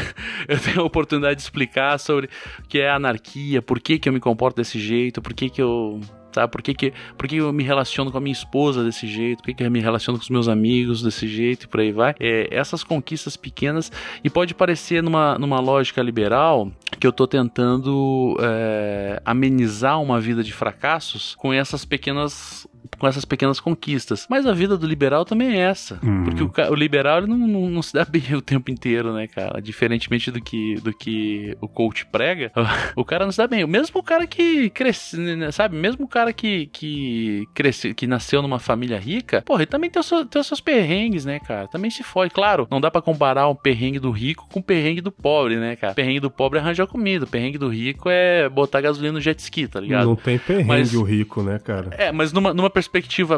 [0.47, 4.13] eu tenho a oportunidade de explicar sobre o que é anarquia, por que, que eu
[4.13, 5.99] me comporto desse jeito, por que, que eu
[6.35, 6.51] sabe?
[6.51, 9.39] Por que, que, por que eu me relaciono com a minha esposa desse jeito?
[9.39, 11.91] Por que, que eu me relaciono com os meus amigos desse jeito e por aí
[11.91, 12.15] vai?
[12.19, 13.91] É, essas conquistas pequenas,
[14.23, 20.43] e pode parecer numa, numa lógica liberal que eu tô tentando é, amenizar uma vida
[20.43, 24.25] de fracassos com essas pequenas com essas pequenas conquistas.
[24.29, 25.99] Mas a vida do liberal também é essa.
[26.03, 26.23] Uhum.
[26.23, 29.27] Porque o, o liberal ele não, não, não, se dá bem o tempo inteiro, né,
[29.27, 29.61] cara?
[29.61, 32.51] Diferentemente do que, do que o coach prega,
[32.95, 33.65] o cara não se dá bem.
[33.65, 35.75] Mesmo o cara que cresce, né, sabe?
[35.75, 39.99] Mesmo o cara que, que cresce, que nasceu numa família rica, porra, ele também tem
[39.99, 41.67] os, seus, tem os seus perrengues, né, cara?
[41.67, 42.33] Também se fode.
[42.33, 45.75] Claro, não dá para comparar um perrengue do rico com o perrengue do pobre, né,
[45.75, 45.93] cara?
[45.93, 49.21] O perrengue do pobre é arranjar comida, o perrengue do rico é botar gasolina no
[49.21, 50.05] jet ski, tá ligado?
[50.05, 51.89] Não tem perrengue mas, o rico, né, cara?
[51.97, 52.84] É, mas numa, numa perspectiva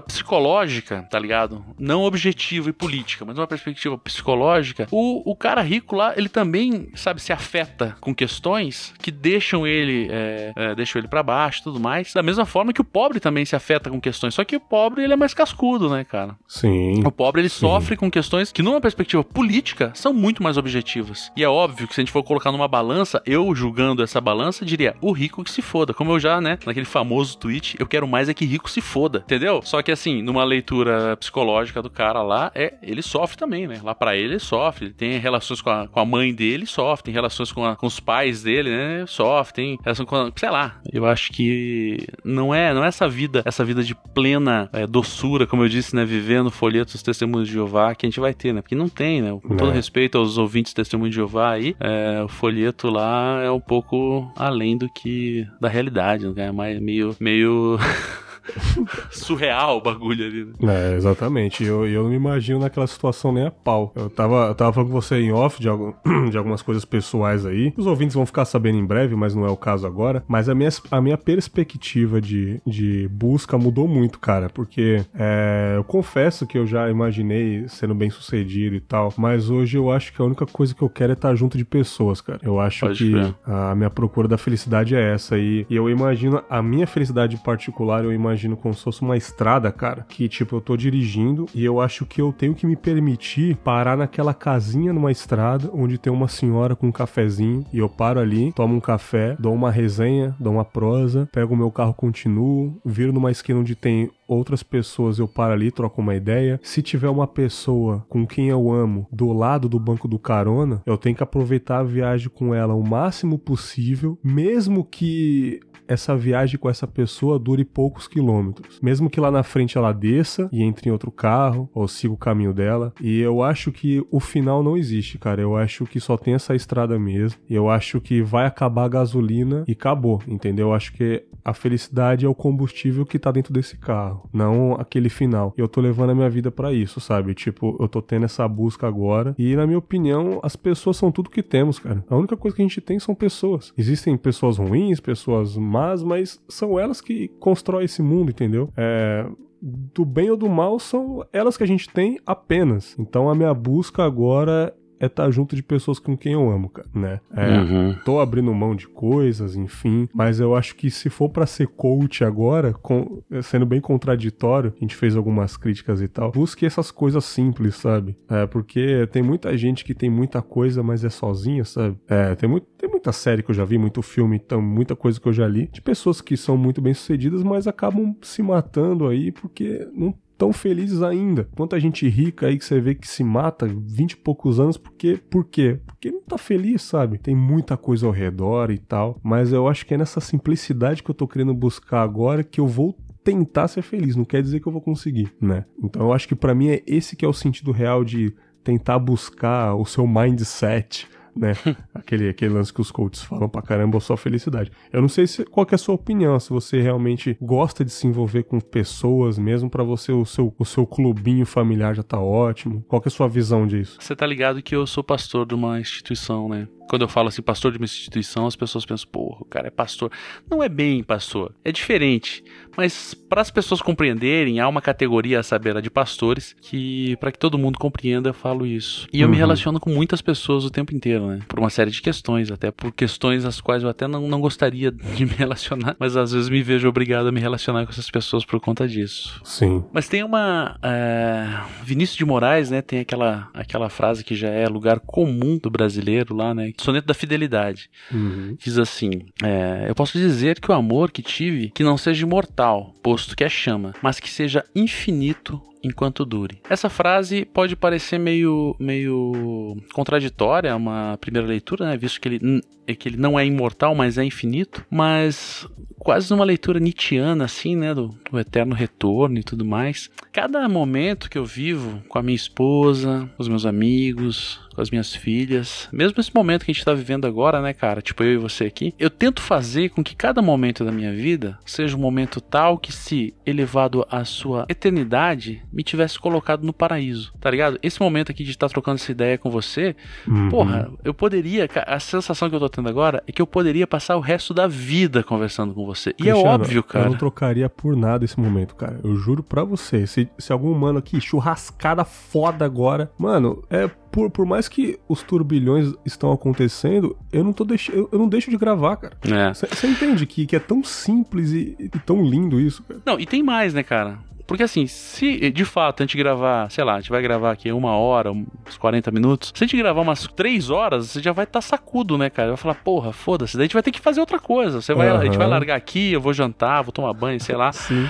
[0.01, 1.63] psicológica, tá ligado?
[1.77, 6.89] Não objetiva e política, mas numa perspectiva psicológica, o, o cara rico lá, ele também,
[6.95, 11.79] sabe, se afeta com questões que deixam ele, é, é, deixam ele para baixo tudo
[11.79, 12.13] mais.
[12.13, 15.03] Da mesma forma que o pobre também se afeta com questões, só que o pobre,
[15.03, 16.35] ele é mais cascudo, né, cara?
[16.47, 17.03] Sim.
[17.05, 17.59] O pobre, ele sim.
[17.59, 21.31] sofre com questões que, numa perspectiva política, são muito mais objetivas.
[21.35, 24.65] E é óbvio que se a gente for colocar numa balança, eu julgando essa balança,
[24.65, 25.93] diria, o rico que se foda.
[25.93, 29.19] Como eu já, né, naquele famoso tweet, eu quero mais é que rico se foda,
[29.19, 29.36] entendeu?
[29.63, 33.79] Só que assim, numa leitura psicológica do cara lá, é, ele sofre também, né?
[33.83, 34.85] Lá para ele, ele sofre.
[34.85, 37.05] Ele tem relações com a, com a mãe dele, sofre.
[37.05, 39.05] Tem relações com, a, com os pais dele, né?
[39.07, 39.53] Sofre.
[39.53, 40.79] Tem relação com, a, sei lá.
[40.91, 45.45] Eu acho que não é, não é essa vida, essa vida de plena é, doçura,
[45.45, 46.05] como eu disse, né?
[46.05, 48.61] Vivendo folhetos dos testemunhos de Jeová que a gente vai ter, né?
[48.61, 49.37] Porque não tem, né?
[49.41, 49.73] Com todo é.
[49.73, 54.77] respeito aos ouvintes testemunhos de Jeová aí, é, o folheto lá é um pouco além
[54.77, 56.47] do que da realidade, né?
[56.47, 57.77] É mais meio meio
[59.11, 60.45] surreal o bagulho ali.
[60.59, 60.93] Né?
[60.93, 61.63] É, exatamente.
[61.63, 63.91] Eu, eu não me imagino naquela situação nem a pau.
[63.95, 65.93] Eu tava, eu tava falando com você em off de, algum,
[66.29, 67.73] de algumas coisas pessoais aí.
[67.77, 70.23] Os ouvintes vão ficar sabendo em breve, mas não é o caso agora.
[70.27, 74.49] Mas a minha, a minha perspectiva de, de busca mudou muito, cara.
[74.49, 79.13] Porque é, eu confesso que eu já imaginei sendo bem sucedido e tal.
[79.17, 81.65] Mas hoje eu acho que a única coisa que eu quero é estar junto de
[81.65, 82.39] pessoas, cara.
[82.43, 83.35] Eu acho Pode que ver.
[83.45, 85.37] a minha procura da felicidade é essa.
[85.37, 89.17] E, e eu imagino a minha felicidade particular, eu imagino imagino como se fosse uma
[89.17, 92.75] estrada, cara, que tipo, eu tô dirigindo e eu acho que eu tenho que me
[92.75, 97.89] permitir parar naquela casinha numa estrada onde tem uma senhora com um cafezinho e eu
[97.89, 101.95] paro ali, tomo um café, dou uma resenha, dou uma prosa, pego o meu carro,
[101.95, 106.59] continuo, viro numa esquina onde tem outras pessoas, eu paro ali, troco uma ideia.
[106.61, 110.97] Se tiver uma pessoa com quem eu amo do lado do banco do carona, eu
[110.97, 116.69] tenho que aproveitar a viagem com ela o máximo possível, mesmo que essa viagem com
[116.69, 118.79] essa pessoa dure poucos quilômetros.
[118.81, 122.17] Mesmo que lá na frente ela desça e entre em outro carro, ou siga o
[122.17, 122.93] caminho dela.
[123.01, 125.41] E eu acho que o final não existe, cara.
[125.41, 127.39] Eu acho que só tem essa estrada mesmo.
[127.49, 130.67] Eu acho que vai acabar a gasolina e acabou, entendeu?
[130.67, 135.07] Eu acho que a felicidade é o combustível que tá dentro desse carro, não aquele
[135.07, 135.53] final.
[135.57, 137.33] E eu tô levando a minha vida para isso, sabe?
[137.33, 139.33] Tipo, eu tô tendo essa busca agora.
[139.37, 142.03] E na minha opinião, as pessoas são tudo que temos, cara.
[142.09, 143.71] A única coisa que a gente tem são pessoas.
[143.77, 148.71] Existem pessoas ruins, pessoas más, mas são elas que constroem esse mundo, entendeu?
[148.75, 149.25] É,
[149.61, 152.95] do bem ou do mal são elas que a gente tem apenas.
[152.99, 156.69] Então a minha busca agora é estar tá junto de pessoas com quem eu amo,
[156.69, 157.19] cara, né?
[157.35, 157.95] É, uhum.
[158.05, 162.23] Tô abrindo mão de coisas, enfim, mas eu acho que se for para ser coach
[162.23, 167.23] agora, com, sendo bem contraditório, a gente fez algumas críticas e tal, busque essas coisas
[167.25, 168.17] simples, sabe?
[168.29, 171.97] É, porque tem muita gente que tem muita coisa, mas é sozinha, sabe?
[172.07, 175.19] É, tem, muito, tem muita série que eu já vi, muito filme, então, muita coisa
[175.19, 179.07] que eu já li, de pessoas que são muito bem sucedidas, mas acabam se matando
[179.07, 181.49] aí porque não tão felizes ainda.
[181.55, 185.19] Quanta gente rica aí que você vê que se mata 20 e poucos anos, porque,
[185.29, 185.79] por quê?
[185.85, 187.17] Porque não tá feliz, sabe?
[187.17, 191.09] Tem muita coisa ao redor e tal, mas eu acho que é nessa simplicidade que
[191.09, 194.67] eu tô querendo buscar agora que eu vou tentar ser feliz, não quer dizer que
[194.67, 195.65] eu vou conseguir, né?
[195.83, 198.99] Então eu acho que para mim é esse que é o sentido real de tentar
[198.99, 201.53] buscar o seu mindset, né?
[201.93, 204.71] aquele, aquele lance que os coaches falam pra caramba, só felicidade.
[204.91, 208.07] Eu não sei se, qual é a sua opinião, se você realmente gosta de se
[208.07, 212.83] envolver com pessoas mesmo, para você o seu, o seu clubinho familiar já tá ótimo.
[212.87, 213.97] Qual é a sua visão disso?
[213.99, 216.67] Você tá ligado que eu sou pastor de uma instituição, né?
[216.87, 219.71] Quando eu falo assim, pastor de uma instituição, as pessoas pensam, porra, o cara é
[219.71, 220.11] pastor.
[220.49, 222.43] Não é bem pastor, é diferente.
[222.77, 227.31] Mas para as pessoas compreenderem, há uma categoria a saber a de pastores que, para
[227.31, 229.07] que todo mundo compreenda, eu falo isso.
[229.11, 229.39] E eu me uhum.
[229.39, 231.39] relaciono com muitas pessoas o tempo inteiro, né?
[231.47, 234.91] Por uma série de questões, até por questões as quais eu até não, não gostaria
[235.15, 238.45] de me relacionar, mas às vezes me vejo obrigado a me relacionar com essas pessoas
[238.45, 239.41] por conta disso.
[239.43, 239.83] Sim.
[239.91, 240.77] Mas tem uma.
[240.83, 241.47] É...
[241.83, 242.83] Vinícius de Moraes, né?
[242.83, 246.71] Tem aquela, aquela frase que já é lugar comum do brasileiro lá, né?
[246.77, 247.89] Soneto da Fidelidade.
[248.11, 248.55] Uhum.
[248.59, 252.93] Diz assim: é, Eu posso dizer que o amor que tive, que não seja imortal,
[253.01, 256.59] posto que é chama, mas que seja infinito enquanto dure.
[256.69, 261.97] Essa frase pode parecer meio, meio contraditória, uma primeira leitura, né?
[261.97, 262.61] Visto que ele,
[262.97, 264.85] que ele não é imortal, mas é infinito.
[264.89, 267.93] Mas quase numa leitura nietzschiana, assim, né?
[267.93, 270.09] Do, do eterno retorno e tudo mais.
[270.31, 274.91] Cada momento que eu vivo com a minha esposa, com os meus amigos, com as
[274.91, 277.99] minhas filhas, mesmo esse momento que a gente tá vivendo agora, né, cara?
[277.99, 281.57] Tipo eu e você aqui, eu tento fazer com que cada momento da minha vida
[281.65, 287.33] seja um momento tal que, se elevado à sua eternidade, me tivesse colocado no paraíso,
[287.41, 287.79] tá ligado?
[287.81, 289.95] Esse momento aqui de estar tá trocando essa ideia com você,
[290.27, 290.49] uhum.
[290.49, 294.15] porra, eu poderia, a sensação que eu tô tendo agora é que eu poderia passar
[294.15, 296.11] o resto da vida conversando com você.
[296.19, 297.05] E é Cristiano, é óbvio, cara.
[297.05, 298.99] Eu não trocaria por nada esse momento, cara.
[299.03, 300.05] Eu juro pra você.
[300.05, 305.23] Se, se algum humano aqui, churrascada foda agora, mano, é por, por mais que os
[305.23, 307.89] turbilhões estão acontecendo, eu não tô deix...
[307.89, 309.17] eu, não deixo de gravar, cara.
[309.53, 309.89] Você é.
[309.89, 313.01] entende que, que é tão simples e, e tão lindo isso, cara?
[313.05, 314.19] Não, e tem mais, né, cara?
[314.47, 317.69] Porque assim, se de fato a gente gravar, sei lá, a gente vai gravar aqui
[317.69, 321.43] uma hora, uns 40 minutos, se a gente gravar umas 3 horas, você já vai
[321.43, 322.49] estar tá sacudo, né, cara?
[322.49, 324.81] Vai falar, porra, foda-se, daí a gente vai ter que fazer outra coisa.
[324.81, 325.17] Você vai, uhum.
[325.17, 327.73] A gente vai largar aqui, eu vou jantar, vou tomar banho, sei lá.
[327.73, 328.07] Sim.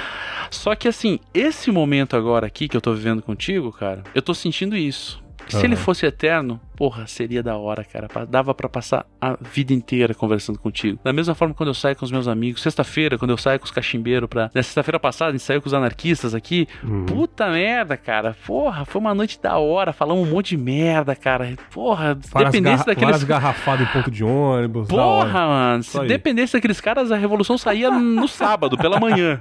[0.51, 4.35] Só que assim, esse momento agora aqui que eu tô vivendo contigo, cara, eu tô
[4.35, 5.19] sentindo isso.
[5.47, 5.63] Se uhum.
[5.63, 8.07] ele fosse eterno, porra, seria da hora, cara.
[8.27, 10.99] Dava para passar a vida inteira conversando contigo.
[11.03, 13.65] Da mesma forma quando eu saio com os meus amigos, sexta-feira, quando eu saio com
[13.65, 14.51] os cachimbeiros pra.
[14.53, 16.67] Na sexta-feira passada, a gente saiu com os anarquistas aqui.
[16.83, 17.05] Uhum.
[17.05, 18.35] Puta merda, cara.
[18.45, 19.93] Porra, foi uma noite da hora.
[19.93, 21.55] Falamos um monte de merda, cara.
[21.71, 23.11] Porra, se dependesse daqueles.
[23.11, 24.87] Várias garrafadas em ponto de ônibus.
[24.87, 25.83] Porra, mano.
[25.83, 29.39] Se dependesse daqueles caras, a revolução saía no sábado, pela manhã.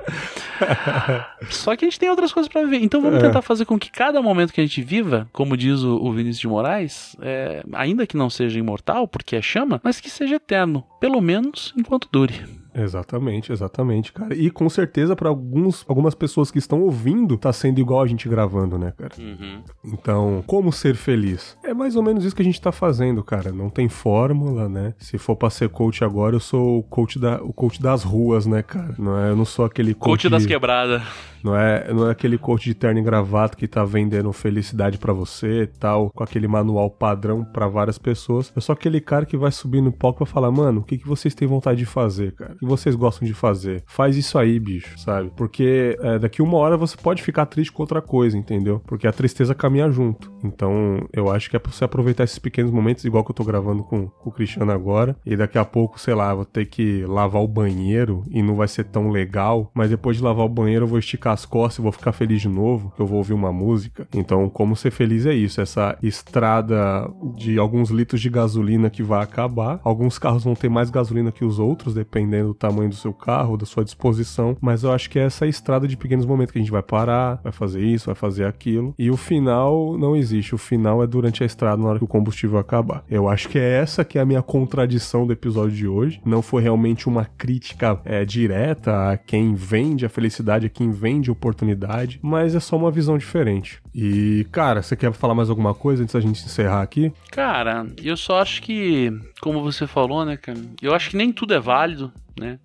[1.50, 2.82] Só que a gente tem outras coisas para ver.
[2.82, 3.22] Então vamos é.
[3.22, 6.40] tentar fazer com que cada momento que a gente viva, como diz o o, Vinícius
[6.40, 10.84] de Moraes, é, ainda que não seja imortal, porque é chama, mas que seja eterno,
[11.00, 12.44] pelo menos enquanto dure.
[12.76, 14.34] Exatamente, exatamente, cara.
[14.34, 18.28] E com certeza para alguns algumas pessoas que estão ouvindo, tá sendo igual a gente
[18.28, 19.12] gravando, né, cara?
[19.18, 19.62] Uhum.
[19.84, 21.56] Então, como ser feliz?
[21.64, 23.50] É mais ou menos isso que a gente tá fazendo, cara.
[23.50, 24.94] Não tem fórmula, né?
[24.98, 28.46] Se for pra ser coach agora, eu sou o coach, da, o coach das ruas,
[28.46, 28.94] né, cara?
[28.98, 30.22] Não é, eu não sou aquele coach.
[30.22, 31.02] Coach das quebradas.
[31.46, 35.12] Não é, não é aquele coach de terno e gravata que tá vendendo felicidade para
[35.12, 38.52] você e tal, com aquele manual padrão para várias pessoas.
[38.54, 41.06] Eu sou aquele cara que vai subir no palco pra falar, mano, o que, que
[41.06, 42.56] vocês têm vontade de fazer, cara?
[42.66, 43.82] Vocês gostam de fazer?
[43.86, 45.30] Faz isso aí, bicho, sabe?
[45.36, 48.80] Porque é, daqui uma hora você pode ficar triste com outra coisa, entendeu?
[48.86, 50.32] Porque a tristeza caminha junto.
[50.44, 53.44] Então, eu acho que é pra você aproveitar esses pequenos momentos, igual que eu tô
[53.44, 55.16] gravando com, com o Cristiano agora.
[55.24, 58.68] E daqui a pouco, sei lá, vou ter que lavar o banheiro e não vai
[58.68, 59.70] ser tão legal.
[59.74, 62.40] Mas depois de lavar o banheiro, eu vou esticar as costas e vou ficar feliz
[62.40, 62.92] de novo.
[62.98, 64.06] Eu vou ouvir uma música.
[64.14, 65.60] Então, como ser feliz é isso.
[65.60, 69.80] Essa estrada de alguns litros de gasolina que vai acabar.
[69.82, 73.66] Alguns carros vão ter mais gasolina que os outros, dependendo tamanho do seu carro, da
[73.66, 76.70] sua disposição, mas eu acho que é essa estrada de pequenos momentos que a gente
[76.70, 81.02] vai parar, vai fazer isso, vai fazer aquilo, e o final não existe, o final
[81.02, 83.04] é durante a estrada, na hora que o combustível acabar.
[83.10, 86.42] Eu acho que é essa que é a minha contradição do episódio de hoje, não
[86.42, 92.18] foi realmente uma crítica é, direta a quem vende a felicidade, a quem vende oportunidade,
[92.22, 93.80] mas é só uma visão diferente.
[93.94, 97.12] E, cara, você quer falar mais alguma coisa antes da gente encerrar aqui?
[97.30, 101.54] Cara, eu só acho que, como você falou, né, cara, eu acho que nem tudo
[101.54, 102.58] é válido, né?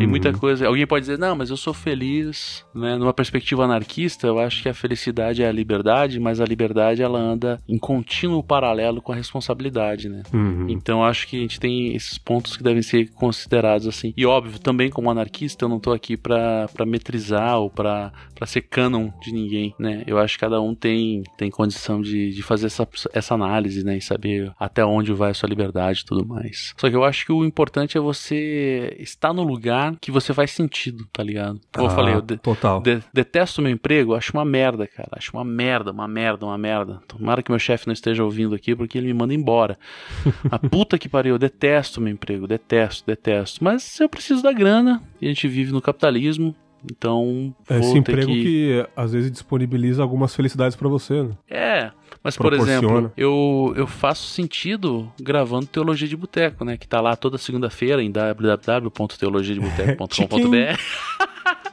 [0.00, 0.12] Tem uhum.
[0.12, 0.66] muita coisa.
[0.66, 2.96] Alguém pode dizer, não, mas eu sou feliz, né?
[2.96, 7.18] Numa perspectiva anarquista, eu acho que a felicidade é a liberdade, mas a liberdade ela
[7.18, 10.22] anda em contínuo paralelo com a responsabilidade, né?
[10.32, 10.70] Uhum.
[10.70, 14.14] Então acho que a gente tem esses pontos que devem ser considerados assim.
[14.16, 18.10] E óbvio, também como anarquista, eu não tô aqui para metrizar ou para
[18.46, 20.02] ser canon de ninguém, né?
[20.06, 23.98] Eu acho que cada um tem, tem condição de, de fazer essa, essa análise, né?
[23.98, 26.72] E saber até onde vai a sua liberdade e tudo mais.
[26.78, 30.32] Só que eu acho que o importante é você estar no lugar lugar que você
[30.32, 31.60] faz sentido, tá ligado?
[31.72, 32.80] Como ah, eu falei, eu de, total.
[32.80, 35.10] De, detesto meu emprego, acho uma merda, cara.
[35.12, 37.00] Acho uma merda, uma merda, uma merda.
[37.06, 39.78] Tomara que meu chefe não esteja ouvindo aqui porque ele me manda embora.
[40.50, 43.62] a puta que pariu, eu detesto meu emprego, detesto, detesto.
[43.62, 46.54] Mas eu preciso da grana e a gente vive no capitalismo.
[46.84, 48.42] Então, é esse emprego que...
[48.42, 48.86] que...
[48.96, 51.22] às vezes disponibiliza algumas felicidades para você.
[51.22, 51.30] Né?
[51.48, 57.00] É, mas por exemplo, eu, eu faço sentido gravando Teologia de Boteco, né, que tá
[57.00, 60.80] lá toda segunda-feira em www.teologiadeboteco.com.br.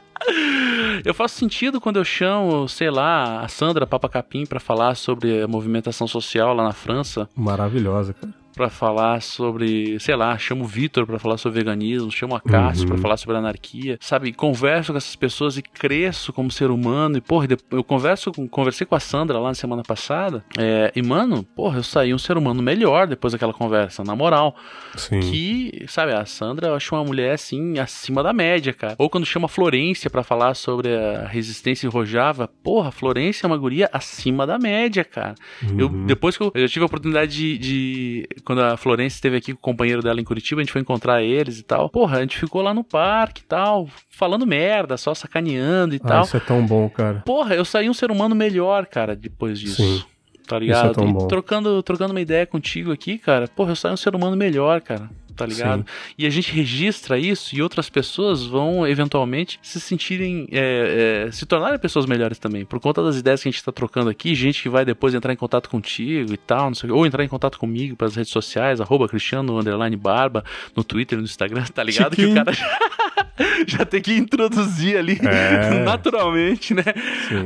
[1.04, 5.42] Eu faço sentido quando eu chamo, sei lá, a Sandra Papa Capim para falar sobre
[5.42, 7.28] a movimentação social lá na França.
[7.34, 8.34] Maravilhosa, cara.
[8.58, 12.82] Para falar sobre, sei lá, chamo o Vitor para falar sobre veganismo, chamo a Cássio
[12.82, 12.88] uhum.
[12.88, 14.32] para falar sobre anarquia, sabe?
[14.32, 17.16] Converso com essas pessoas e cresço como ser humano.
[17.16, 20.44] E, porra, eu converso com, conversei com a Sandra lá na semana passada.
[20.58, 24.56] É, e, mano, porra, eu saí um ser humano melhor depois daquela conversa, na moral.
[24.96, 25.20] Sim.
[25.20, 28.96] Que, sabe, a Sandra eu acho uma mulher assim, acima da média, cara.
[28.98, 33.46] Ou quando chama a Florência para falar sobre a resistência em Rojava, porra, Florência é
[33.46, 35.36] uma guria acima da média, cara.
[35.62, 35.78] Uhum.
[35.78, 38.28] Eu, depois que eu, eu, tive a oportunidade de, de.
[38.48, 41.22] Quando a Florência esteve aqui com o companheiro dela em Curitiba, a gente foi encontrar
[41.22, 41.90] eles e tal.
[41.90, 46.08] Porra, a gente ficou lá no parque e tal, falando merda, só sacaneando e ah,
[46.08, 46.24] tal.
[46.24, 47.22] Isso é tão bom, cara.
[47.26, 49.82] Porra, eu saí um ser humano melhor, cara, depois disso.
[49.82, 50.02] Sim.
[50.46, 50.92] Tá ligado?
[50.92, 51.28] Isso é tão bom.
[51.28, 55.10] trocando, trocando uma ideia contigo aqui, cara, porra, eu saí um ser humano melhor, cara
[55.38, 55.80] tá ligado?
[55.80, 56.14] Sim.
[56.18, 61.46] E a gente registra isso e outras pessoas vão eventualmente se sentirem, é, é, se
[61.46, 64.60] tornarem pessoas melhores também, por conta das ideias que a gente tá trocando aqui, gente
[64.60, 67.94] que vai depois entrar em contato contigo e tal, sei, ou entrar em contato comigo
[67.94, 72.16] pelas redes sociais, arroba Cristiano Underline Barba, no Twitter, no Instagram, tá ligado?
[72.16, 72.34] Chiquinho.
[72.34, 75.82] Que o cara já, já tem que introduzir ali é.
[75.86, 76.82] naturalmente, né?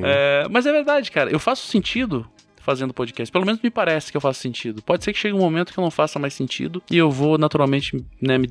[0.02, 2.26] É, mas é verdade, cara, eu faço sentido
[2.62, 3.30] fazendo podcast.
[3.30, 4.82] Pelo menos me parece que eu faço sentido.
[4.82, 7.36] Pode ser que chegue um momento que eu não faça mais sentido e eu vou
[7.36, 8.48] naturalmente né, me,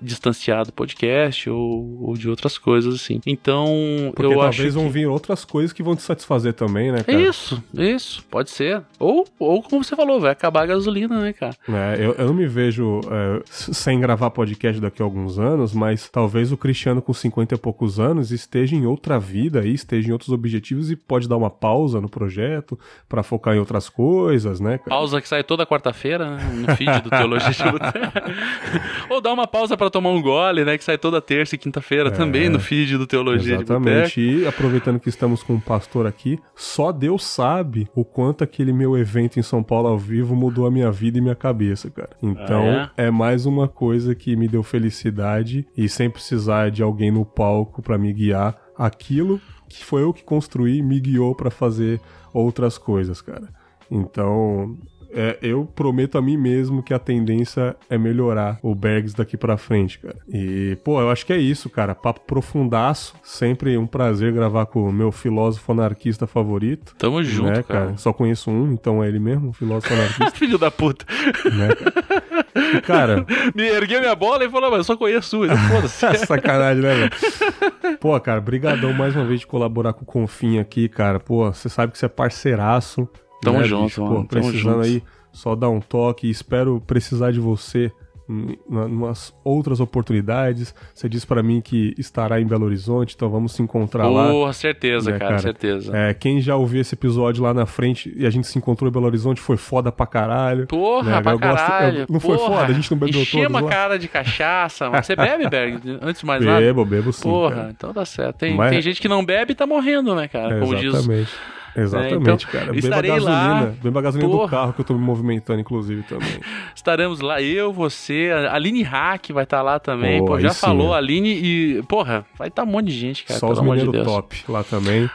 [0.00, 3.20] distanciar do podcast ou, ou, de outras coisas assim.
[3.26, 4.58] Então, Porque eu acho.
[4.58, 7.02] Talvez vão vir outras coisas que vão te satisfazer também, né?
[7.02, 7.20] Cara?
[7.20, 8.82] Isso, isso, pode ser.
[8.98, 11.56] Ou, ou como você falou, vai acabar a gasolina, né, cara?
[11.68, 16.08] É, eu, eu não me vejo é, sem gravar podcast daqui a alguns anos, mas
[16.08, 20.12] talvez o Cristiano com 50 e poucos anos esteja em outra vida aí, esteja em
[20.12, 22.78] outros objetivos e pode dar uma pausa no projeto
[23.08, 24.78] para focar em outras coisas, né?
[24.86, 26.44] Pausa que sai toda quarta-feira né?
[26.54, 27.62] no feed do Teologia de
[29.10, 30.78] Ou dá uma pausa para tomar um gole, né?
[30.78, 34.20] Que sai toda terça e quinta-feira é, também no feed do Teologia exatamente.
[34.20, 38.72] de E aproveitando que estamos com um pastor aqui, só Deus sabe o quanto aquele
[38.72, 42.10] meu evento em São Paulo ao vivo mudou a minha vida e minha cabeça, cara.
[42.22, 43.06] Então ah, é?
[43.06, 47.82] é mais uma coisa que me deu felicidade e sem precisar de alguém no palco
[47.82, 49.40] para me guiar aquilo
[49.78, 52.00] que foi eu que construí me guiou para fazer
[52.32, 53.48] outras coisas, cara.
[53.90, 54.76] Então,
[55.14, 59.56] é, eu prometo a mim mesmo que a tendência é melhorar o Bergs daqui pra
[59.56, 60.16] frente, cara.
[60.28, 61.94] E, pô, eu acho que é isso, cara.
[61.94, 63.14] Papo profundaço.
[63.22, 66.96] Sempre um prazer gravar com o meu filósofo anarquista favorito.
[66.98, 67.62] Tamo né, junto, cara.
[67.62, 67.96] cara.
[67.96, 70.30] Só conheço um, então é ele mesmo, filósofo anarquista.
[70.34, 71.06] Filho da puta.
[71.44, 72.23] Né, cara?
[72.54, 73.26] E, cara.
[73.54, 75.56] Me erguei minha bola e falou, mas eu só conheço um.
[75.56, 76.14] Foda-se.
[76.26, 77.98] Sacanagem, né, velho?
[77.98, 81.18] Pô, cara, brigadão mais uma vez de colaborar com o Confim aqui, cara.
[81.18, 83.08] Pô, você sabe que você é parceiraço.
[83.42, 84.02] Tamo né, junto, bicho?
[84.02, 84.22] mano.
[84.22, 85.02] Pô, precisando aí,
[85.32, 86.30] só dar um toque.
[86.30, 87.90] Espero precisar de você
[88.28, 90.74] em umas outras oportunidades.
[90.94, 94.30] Você disse para mim que estará em Belo Horizonte, então vamos se encontrar lá.
[94.30, 95.96] Porra, certeza, né, cara, cara, certeza.
[95.96, 98.92] É, quem já ouviu esse episódio lá na frente e a gente se encontrou em
[98.92, 100.66] Belo Horizonte foi foda pra caralho.
[100.66, 101.22] Porra, né?
[101.22, 101.98] pra eu caralho.
[101.98, 102.38] Gosto, eu, não porra.
[102.38, 105.02] foi foda, a gente não bebeu Enchia uma cara de cachaça, mano.
[105.02, 105.98] Você bebe, Berg?
[106.00, 106.64] Antes de mais bebo, nada?
[106.64, 107.22] Bebo, bebo sim.
[107.22, 107.70] Porra, cara.
[107.70, 108.38] então tá certo.
[108.38, 108.70] Tem, Mas...
[108.70, 110.60] tem gente que não bebe e tá morrendo, né, cara?
[110.60, 111.24] Como exatamente.
[111.24, 112.72] diz Exatamente, é, então, cara.
[112.72, 113.60] Beba gasolina.
[113.60, 114.46] Lá, beba gasolina porra.
[114.46, 116.40] do carro que eu tô me movimentando, inclusive, também.
[116.74, 120.20] Estaremos lá, eu, você, a Aline Hack vai estar tá lá também.
[120.20, 121.82] Pô, Pô já falou, a Aline e.
[121.88, 123.40] Porra, vai estar tá um monte de gente, cara.
[123.40, 125.10] Só os mineiros de top lá também.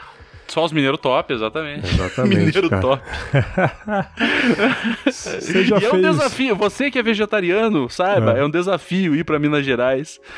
[0.50, 1.88] Só os mineiros top, exatamente.
[1.88, 2.38] Exatamente.
[2.38, 2.82] Mineiro cara.
[2.82, 3.04] top.
[5.06, 5.94] Você já e fez...
[5.94, 6.56] é um desafio.
[6.56, 10.20] Você que é vegetariano, saiba, é, é um desafio ir para Minas Gerais.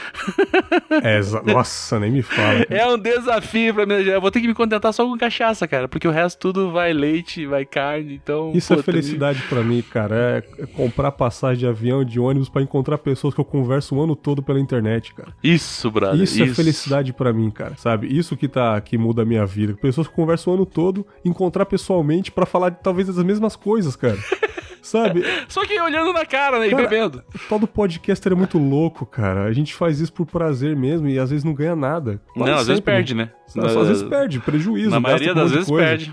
[1.04, 2.66] É, nossa, nem me fala.
[2.66, 2.68] Cara.
[2.70, 4.16] É um desafio para Minas Gerais.
[4.16, 6.92] Eu vou ter que me contentar só com cachaça, cara, porque o resto tudo vai
[6.92, 8.52] leite, vai carne, então.
[8.54, 9.48] Isso pô, é felicidade tem...
[9.48, 10.44] para mim, cara.
[10.58, 14.16] É comprar passagem de avião, de ônibus para encontrar pessoas que eu converso o ano
[14.16, 15.34] todo pela internet, cara.
[15.44, 16.22] Isso, brother.
[16.22, 16.52] Isso, é isso.
[16.52, 17.76] é felicidade para mim, cara.
[17.78, 18.08] Sabe?
[18.08, 19.74] Isso que tá que muda a minha vida.
[19.74, 23.56] Pessoas pessoas que conversam o ano todo, encontrar pessoalmente para falar de, talvez das mesmas
[23.56, 24.18] coisas, cara.
[24.82, 25.24] Sabe?
[25.48, 26.68] Só que olhando na cara, né?
[26.68, 27.24] Cara, e bebendo.
[27.48, 29.44] Todo podcaster é muito louco, cara.
[29.44, 32.20] A gente faz isso por prazer mesmo e às vezes não ganha nada.
[32.34, 33.30] Quase não, às vezes perde, né?
[33.56, 34.90] Às vezes perde, prejuízo.
[34.90, 36.12] Na maioria das vezes perde.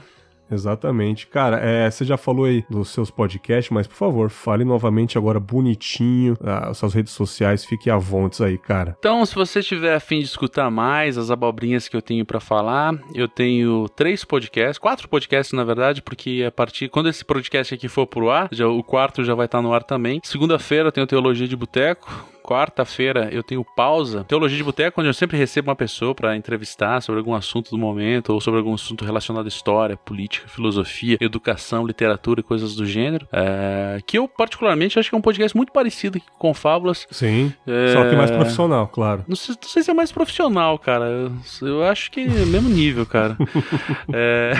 [0.50, 1.26] Exatamente.
[1.26, 5.40] Cara, é, você já falou aí dos seus podcasts, mas por favor, fale novamente agora
[5.40, 8.96] bonitinho ah, as suas redes sociais, fique à vontade aí, cara.
[8.98, 12.94] Então, se você tiver afim de escutar mais as abobrinhas que eu tenho para falar,
[13.14, 17.88] eu tenho três podcasts, quatro podcasts na verdade, porque a partir quando esse podcast aqui
[17.88, 20.20] for pro ar, já, o quarto já vai estar tá no ar também.
[20.24, 24.24] Segunda-feira eu tenho Teologia de Boteco quarta-feira eu tenho pausa.
[24.24, 27.76] Teologia de Boteco, onde eu sempre recebo uma pessoa para entrevistar sobre algum assunto do
[27.76, 32.86] momento ou sobre algum assunto relacionado à história, política, filosofia, educação, literatura e coisas do
[32.86, 33.28] gênero.
[33.30, 37.06] É, que eu, particularmente, acho que é um podcast muito parecido com Fábulas.
[37.10, 37.52] Sim.
[37.66, 37.92] É...
[37.92, 39.24] Só que mais profissional, claro.
[39.28, 41.04] Não sei, não sei, se é mais profissional, cara.
[41.04, 41.32] Eu,
[41.68, 43.36] eu acho que é mesmo nível, cara.
[44.10, 44.52] é...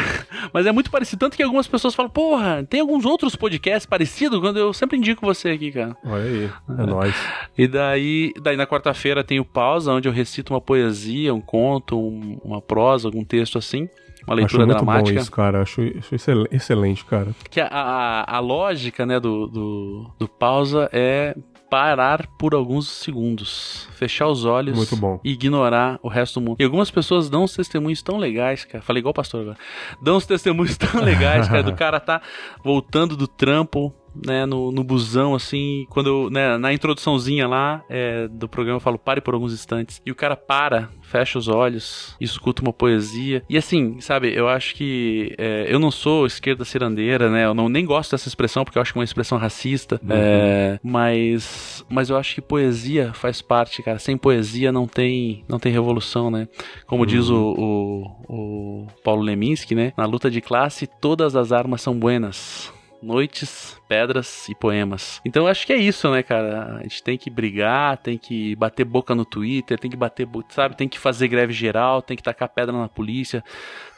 [0.53, 1.21] Mas é muito parecido.
[1.21, 5.25] Tanto que algumas pessoas falam, porra, tem alguns outros podcasts parecidos quando eu sempre indico
[5.25, 5.97] você aqui, cara.
[6.05, 7.15] Olha aí, é, é nóis.
[7.57, 11.97] E daí, daí na quarta-feira tem o Pausa, onde eu recito uma poesia, um conto,
[11.97, 13.89] um, uma prosa, algum texto assim
[14.27, 15.15] uma leitura acho muito dramática.
[15.15, 15.63] Bom isso, cara.
[15.63, 16.15] Acho, acho
[16.51, 17.29] excelente, cara.
[17.49, 21.35] Que a, a, a lógica, né, do, do, do pausa é
[21.71, 24.91] parar por alguns segundos, fechar os olhos
[25.23, 26.57] e ignorar o resto do mundo.
[26.61, 28.83] E algumas pessoas dão uns testemunhos tão legais, cara.
[28.83, 29.57] Falei igual o pastor agora.
[30.01, 32.21] Dão uns testemunhos tão legais, cara, do cara tá
[32.63, 33.95] voltando do trampo,
[34.25, 38.81] né, no, no busão, assim, quando eu, né, na introduçãozinha lá é, do programa eu
[38.81, 43.43] falo pare por alguns instantes, e o cara para, fecha os olhos, escuta uma poesia,
[43.49, 47.69] e assim, sabe, eu acho que é, eu não sou esquerda cirandeira, né, eu não,
[47.69, 50.11] nem gosto dessa expressão, porque eu acho que é uma expressão racista, uhum.
[50.11, 55.59] é, mas, mas eu acho que poesia faz parte, cara, sem poesia não tem, não
[55.59, 56.49] tem revolução, né,
[56.87, 57.07] como uhum.
[57.07, 61.99] diz o, o, o Paulo Leminski, né, na luta de classe todas as armas são
[61.99, 62.73] buenas,
[63.03, 65.21] noites, pedras e poemas.
[65.25, 66.79] Então acho que é isso, né, cara?
[66.79, 70.77] A gente tem que brigar, tem que bater boca no Twitter, tem que bater, sabe,
[70.77, 73.43] tem que fazer greve geral, tem que tacar pedra na polícia,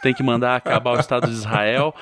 [0.02, 1.94] tem que mandar acabar o Estado de Israel,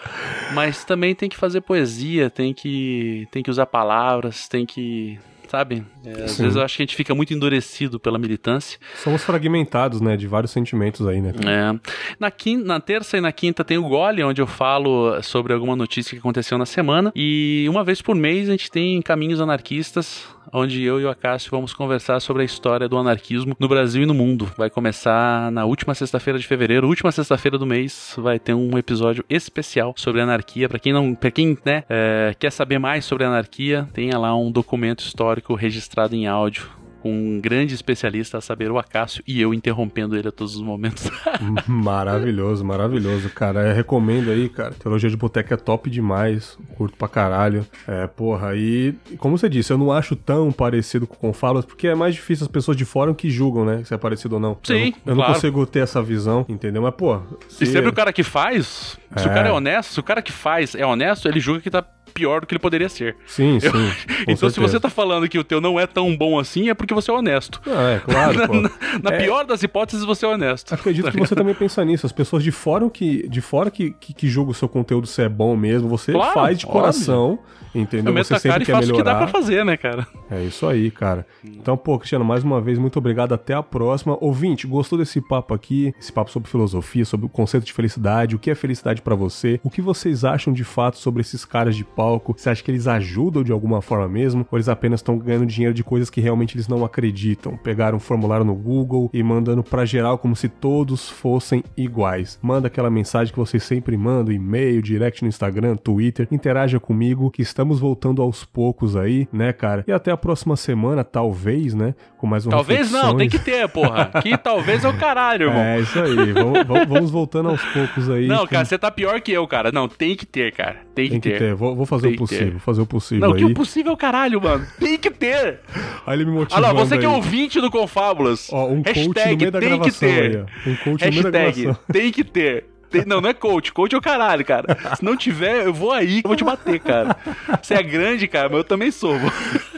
[0.55, 5.19] mas também tem que fazer poesia, tem que tem que usar palavras, tem que
[5.49, 5.85] sabe?
[6.05, 8.79] É, às vezes eu acho que a gente fica muito endurecido pela militância.
[9.03, 11.33] Somos fragmentados, né, de vários sentimentos aí, né?
[11.47, 11.79] É.
[12.19, 15.75] Na, quinta, na terça e na quinta tem o Gole, onde eu falo sobre alguma
[15.75, 17.13] notícia que aconteceu na semana.
[17.15, 21.51] E uma vez por mês a gente tem Caminhos Anarquistas, onde eu e o Acácio
[21.51, 24.51] vamos conversar sobre a história do anarquismo no Brasil e no mundo.
[24.57, 29.25] Vai começar na última sexta-feira de fevereiro, última sexta-feira do mês, vai ter um episódio
[29.29, 30.69] especial sobre anarquia.
[30.69, 34.51] Para quem não, para quem né, é, quer saber mais sobre anarquia, tenha lá um
[34.51, 39.55] documento histórico registrado em áudio com um grande especialista, a saber, o Acácio, e eu
[39.55, 41.11] interrompendo ele a todos os momentos.
[41.67, 43.69] maravilhoso, maravilhoso, cara.
[43.69, 44.73] Eu recomendo aí, cara.
[44.73, 47.67] Teologia de Boteca é top demais, curto pra caralho.
[47.87, 51.95] É, porra, e como você disse, eu não acho tão parecido com Confalas, porque é
[51.95, 54.59] mais difícil as pessoas de fora que julgam, né, se é parecido ou não.
[54.63, 55.17] Sim, Eu, não, eu claro.
[55.17, 56.83] não consigo ter essa visão, entendeu?
[56.83, 57.21] Mas, pô...
[57.49, 57.65] Se...
[57.65, 59.31] E sempre o cara que faz, se é.
[59.31, 61.85] o cara é honesto, se o cara que faz é honesto, ele julga que tá
[62.09, 63.17] pior do que ele poderia ser.
[63.27, 63.69] Sim, sim.
[64.23, 64.51] então, certeza.
[64.51, 67.11] se você tá falando que o teu não é tão bom assim, é porque você
[67.11, 67.61] é honesto.
[67.67, 68.39] Ah, é, claro.
[68.61, 68.71] na,
[69.03, 69.23] na é...
[69.23, 70.75] pior das hipóteses, você é honesto.
[70.75, 72.07] Acredito que você também pensa nisso.
[72.07, 75.23] As pessoas de fora que, de fora que, que, que julgam o seu conteúdo se
[75.23, 77.33] é bom mesmo, você claro, faz de coração.
[77.33, 77.59] Óbvio.
[77.75, 78.17] Entendeu?
[78.17, 78.95] Eu você sempre quer melhorar.
[78.95, 80.07] o que dá pra fazer, né, cara?
[80.31, 81.27] É isso aí, cara.
[81.45, 83.33] Então, pô, Cristiano, mais uma vez, muito obrigado.
[83.33, 84.17] Até a próxima.
[84.21, 85.95] Ouvinte, gostou desse papo aqui?
[85.99, 89.61] Esse papo sobre filosofia, sobre o conceito de felicidade, o que é felicidade para você?
[89.63, 92.33] O que vocês acham de fato sobre esses caras de palco?
[92.37, 94.47] Você acha que eles ajudam de alguma forma mesmo?
[94.53, 97.57] Ou eles apenas estão ganhando dinheiro de coisas que realmente eles não acreditam?
[97.57, 102.39] Pegaram um formulário no Google e mandando pra geral como se todos fossem iguais.
[102.41, 106.29] Manda aquela mensagem que vocês sempre mandam, e-mail, direct no Instagram, Twitter.
[106.31, 109.85] Interaja comigo, que estamos voltando aos poucos aí, né, cara?
[109.85, 111.97] E até a próxima semana, talvez, né?
[112.17, 114.11] Com mais uma Talvez não, tem que ter, porra.
[114.23, 115.63] Que talvez é o caralho, irmão.
[115.63, 116.33] É, isso aí.
[116.33, 118.29] vamos, vamos, voltando aos poucos aí.
[118.29, 119.73] Não, cara, você tá pior que eu, cara.
[119.73, 120.77] Não, tem que ter, cara.
[120.95, 121.39] Tem que, tem que ter.
[121.39, 121.55] ter.
[121.55, 123.39] Vou, vou fazer tem o possível, vou fazer o possível Não, aí.
[123.41, 124.67] que o possível é o caralho, mano.
[124.79, 125.61] Tem que ter.
[126.07, 126.63] Aí ele me motivou.
[126.63, 127.01] Olha lá, você aí.
[127.01, 128.49] que é ouvinte do Confábulas.
[128.53, 130.37] Ó, um Hashtag coach no meio da tem que ter.
[130.37, 131.79] Aí, um coach Hashtag no meio da gravação.
[131.93, 132.67] tem que ter.
[132.91, 133.73] Tem, não, não é coach.
[133.73, 134.77] Coach é o caralho, cara.
[134.97, 137.17] Se não tiver, eu vou aí que eu vou te bater, cara.
[137.63, 139.17] Você é grande, cara, mas eu também sou.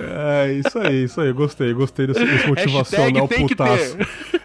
[0.01, 1.33] É, isso aí, isso aí.
[1.33, 3.97] Gostei, gostei desse, desse motivacional putaço.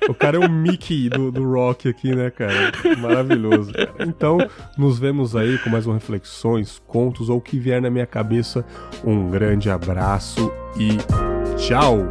[0.09, 2.71] O cara é o Mickey do, do rock aqui, né, cara?
[2.97, 3.71] Maravilhoso.
[3.99, 4.37] Então,
[4.77, 8.65] nos vemos aí com mais um reflexões, contos ou o que vier na minha cabeça.
[9.03, 10.97] Um grande abraço e
[11.57, 12.05] tchau!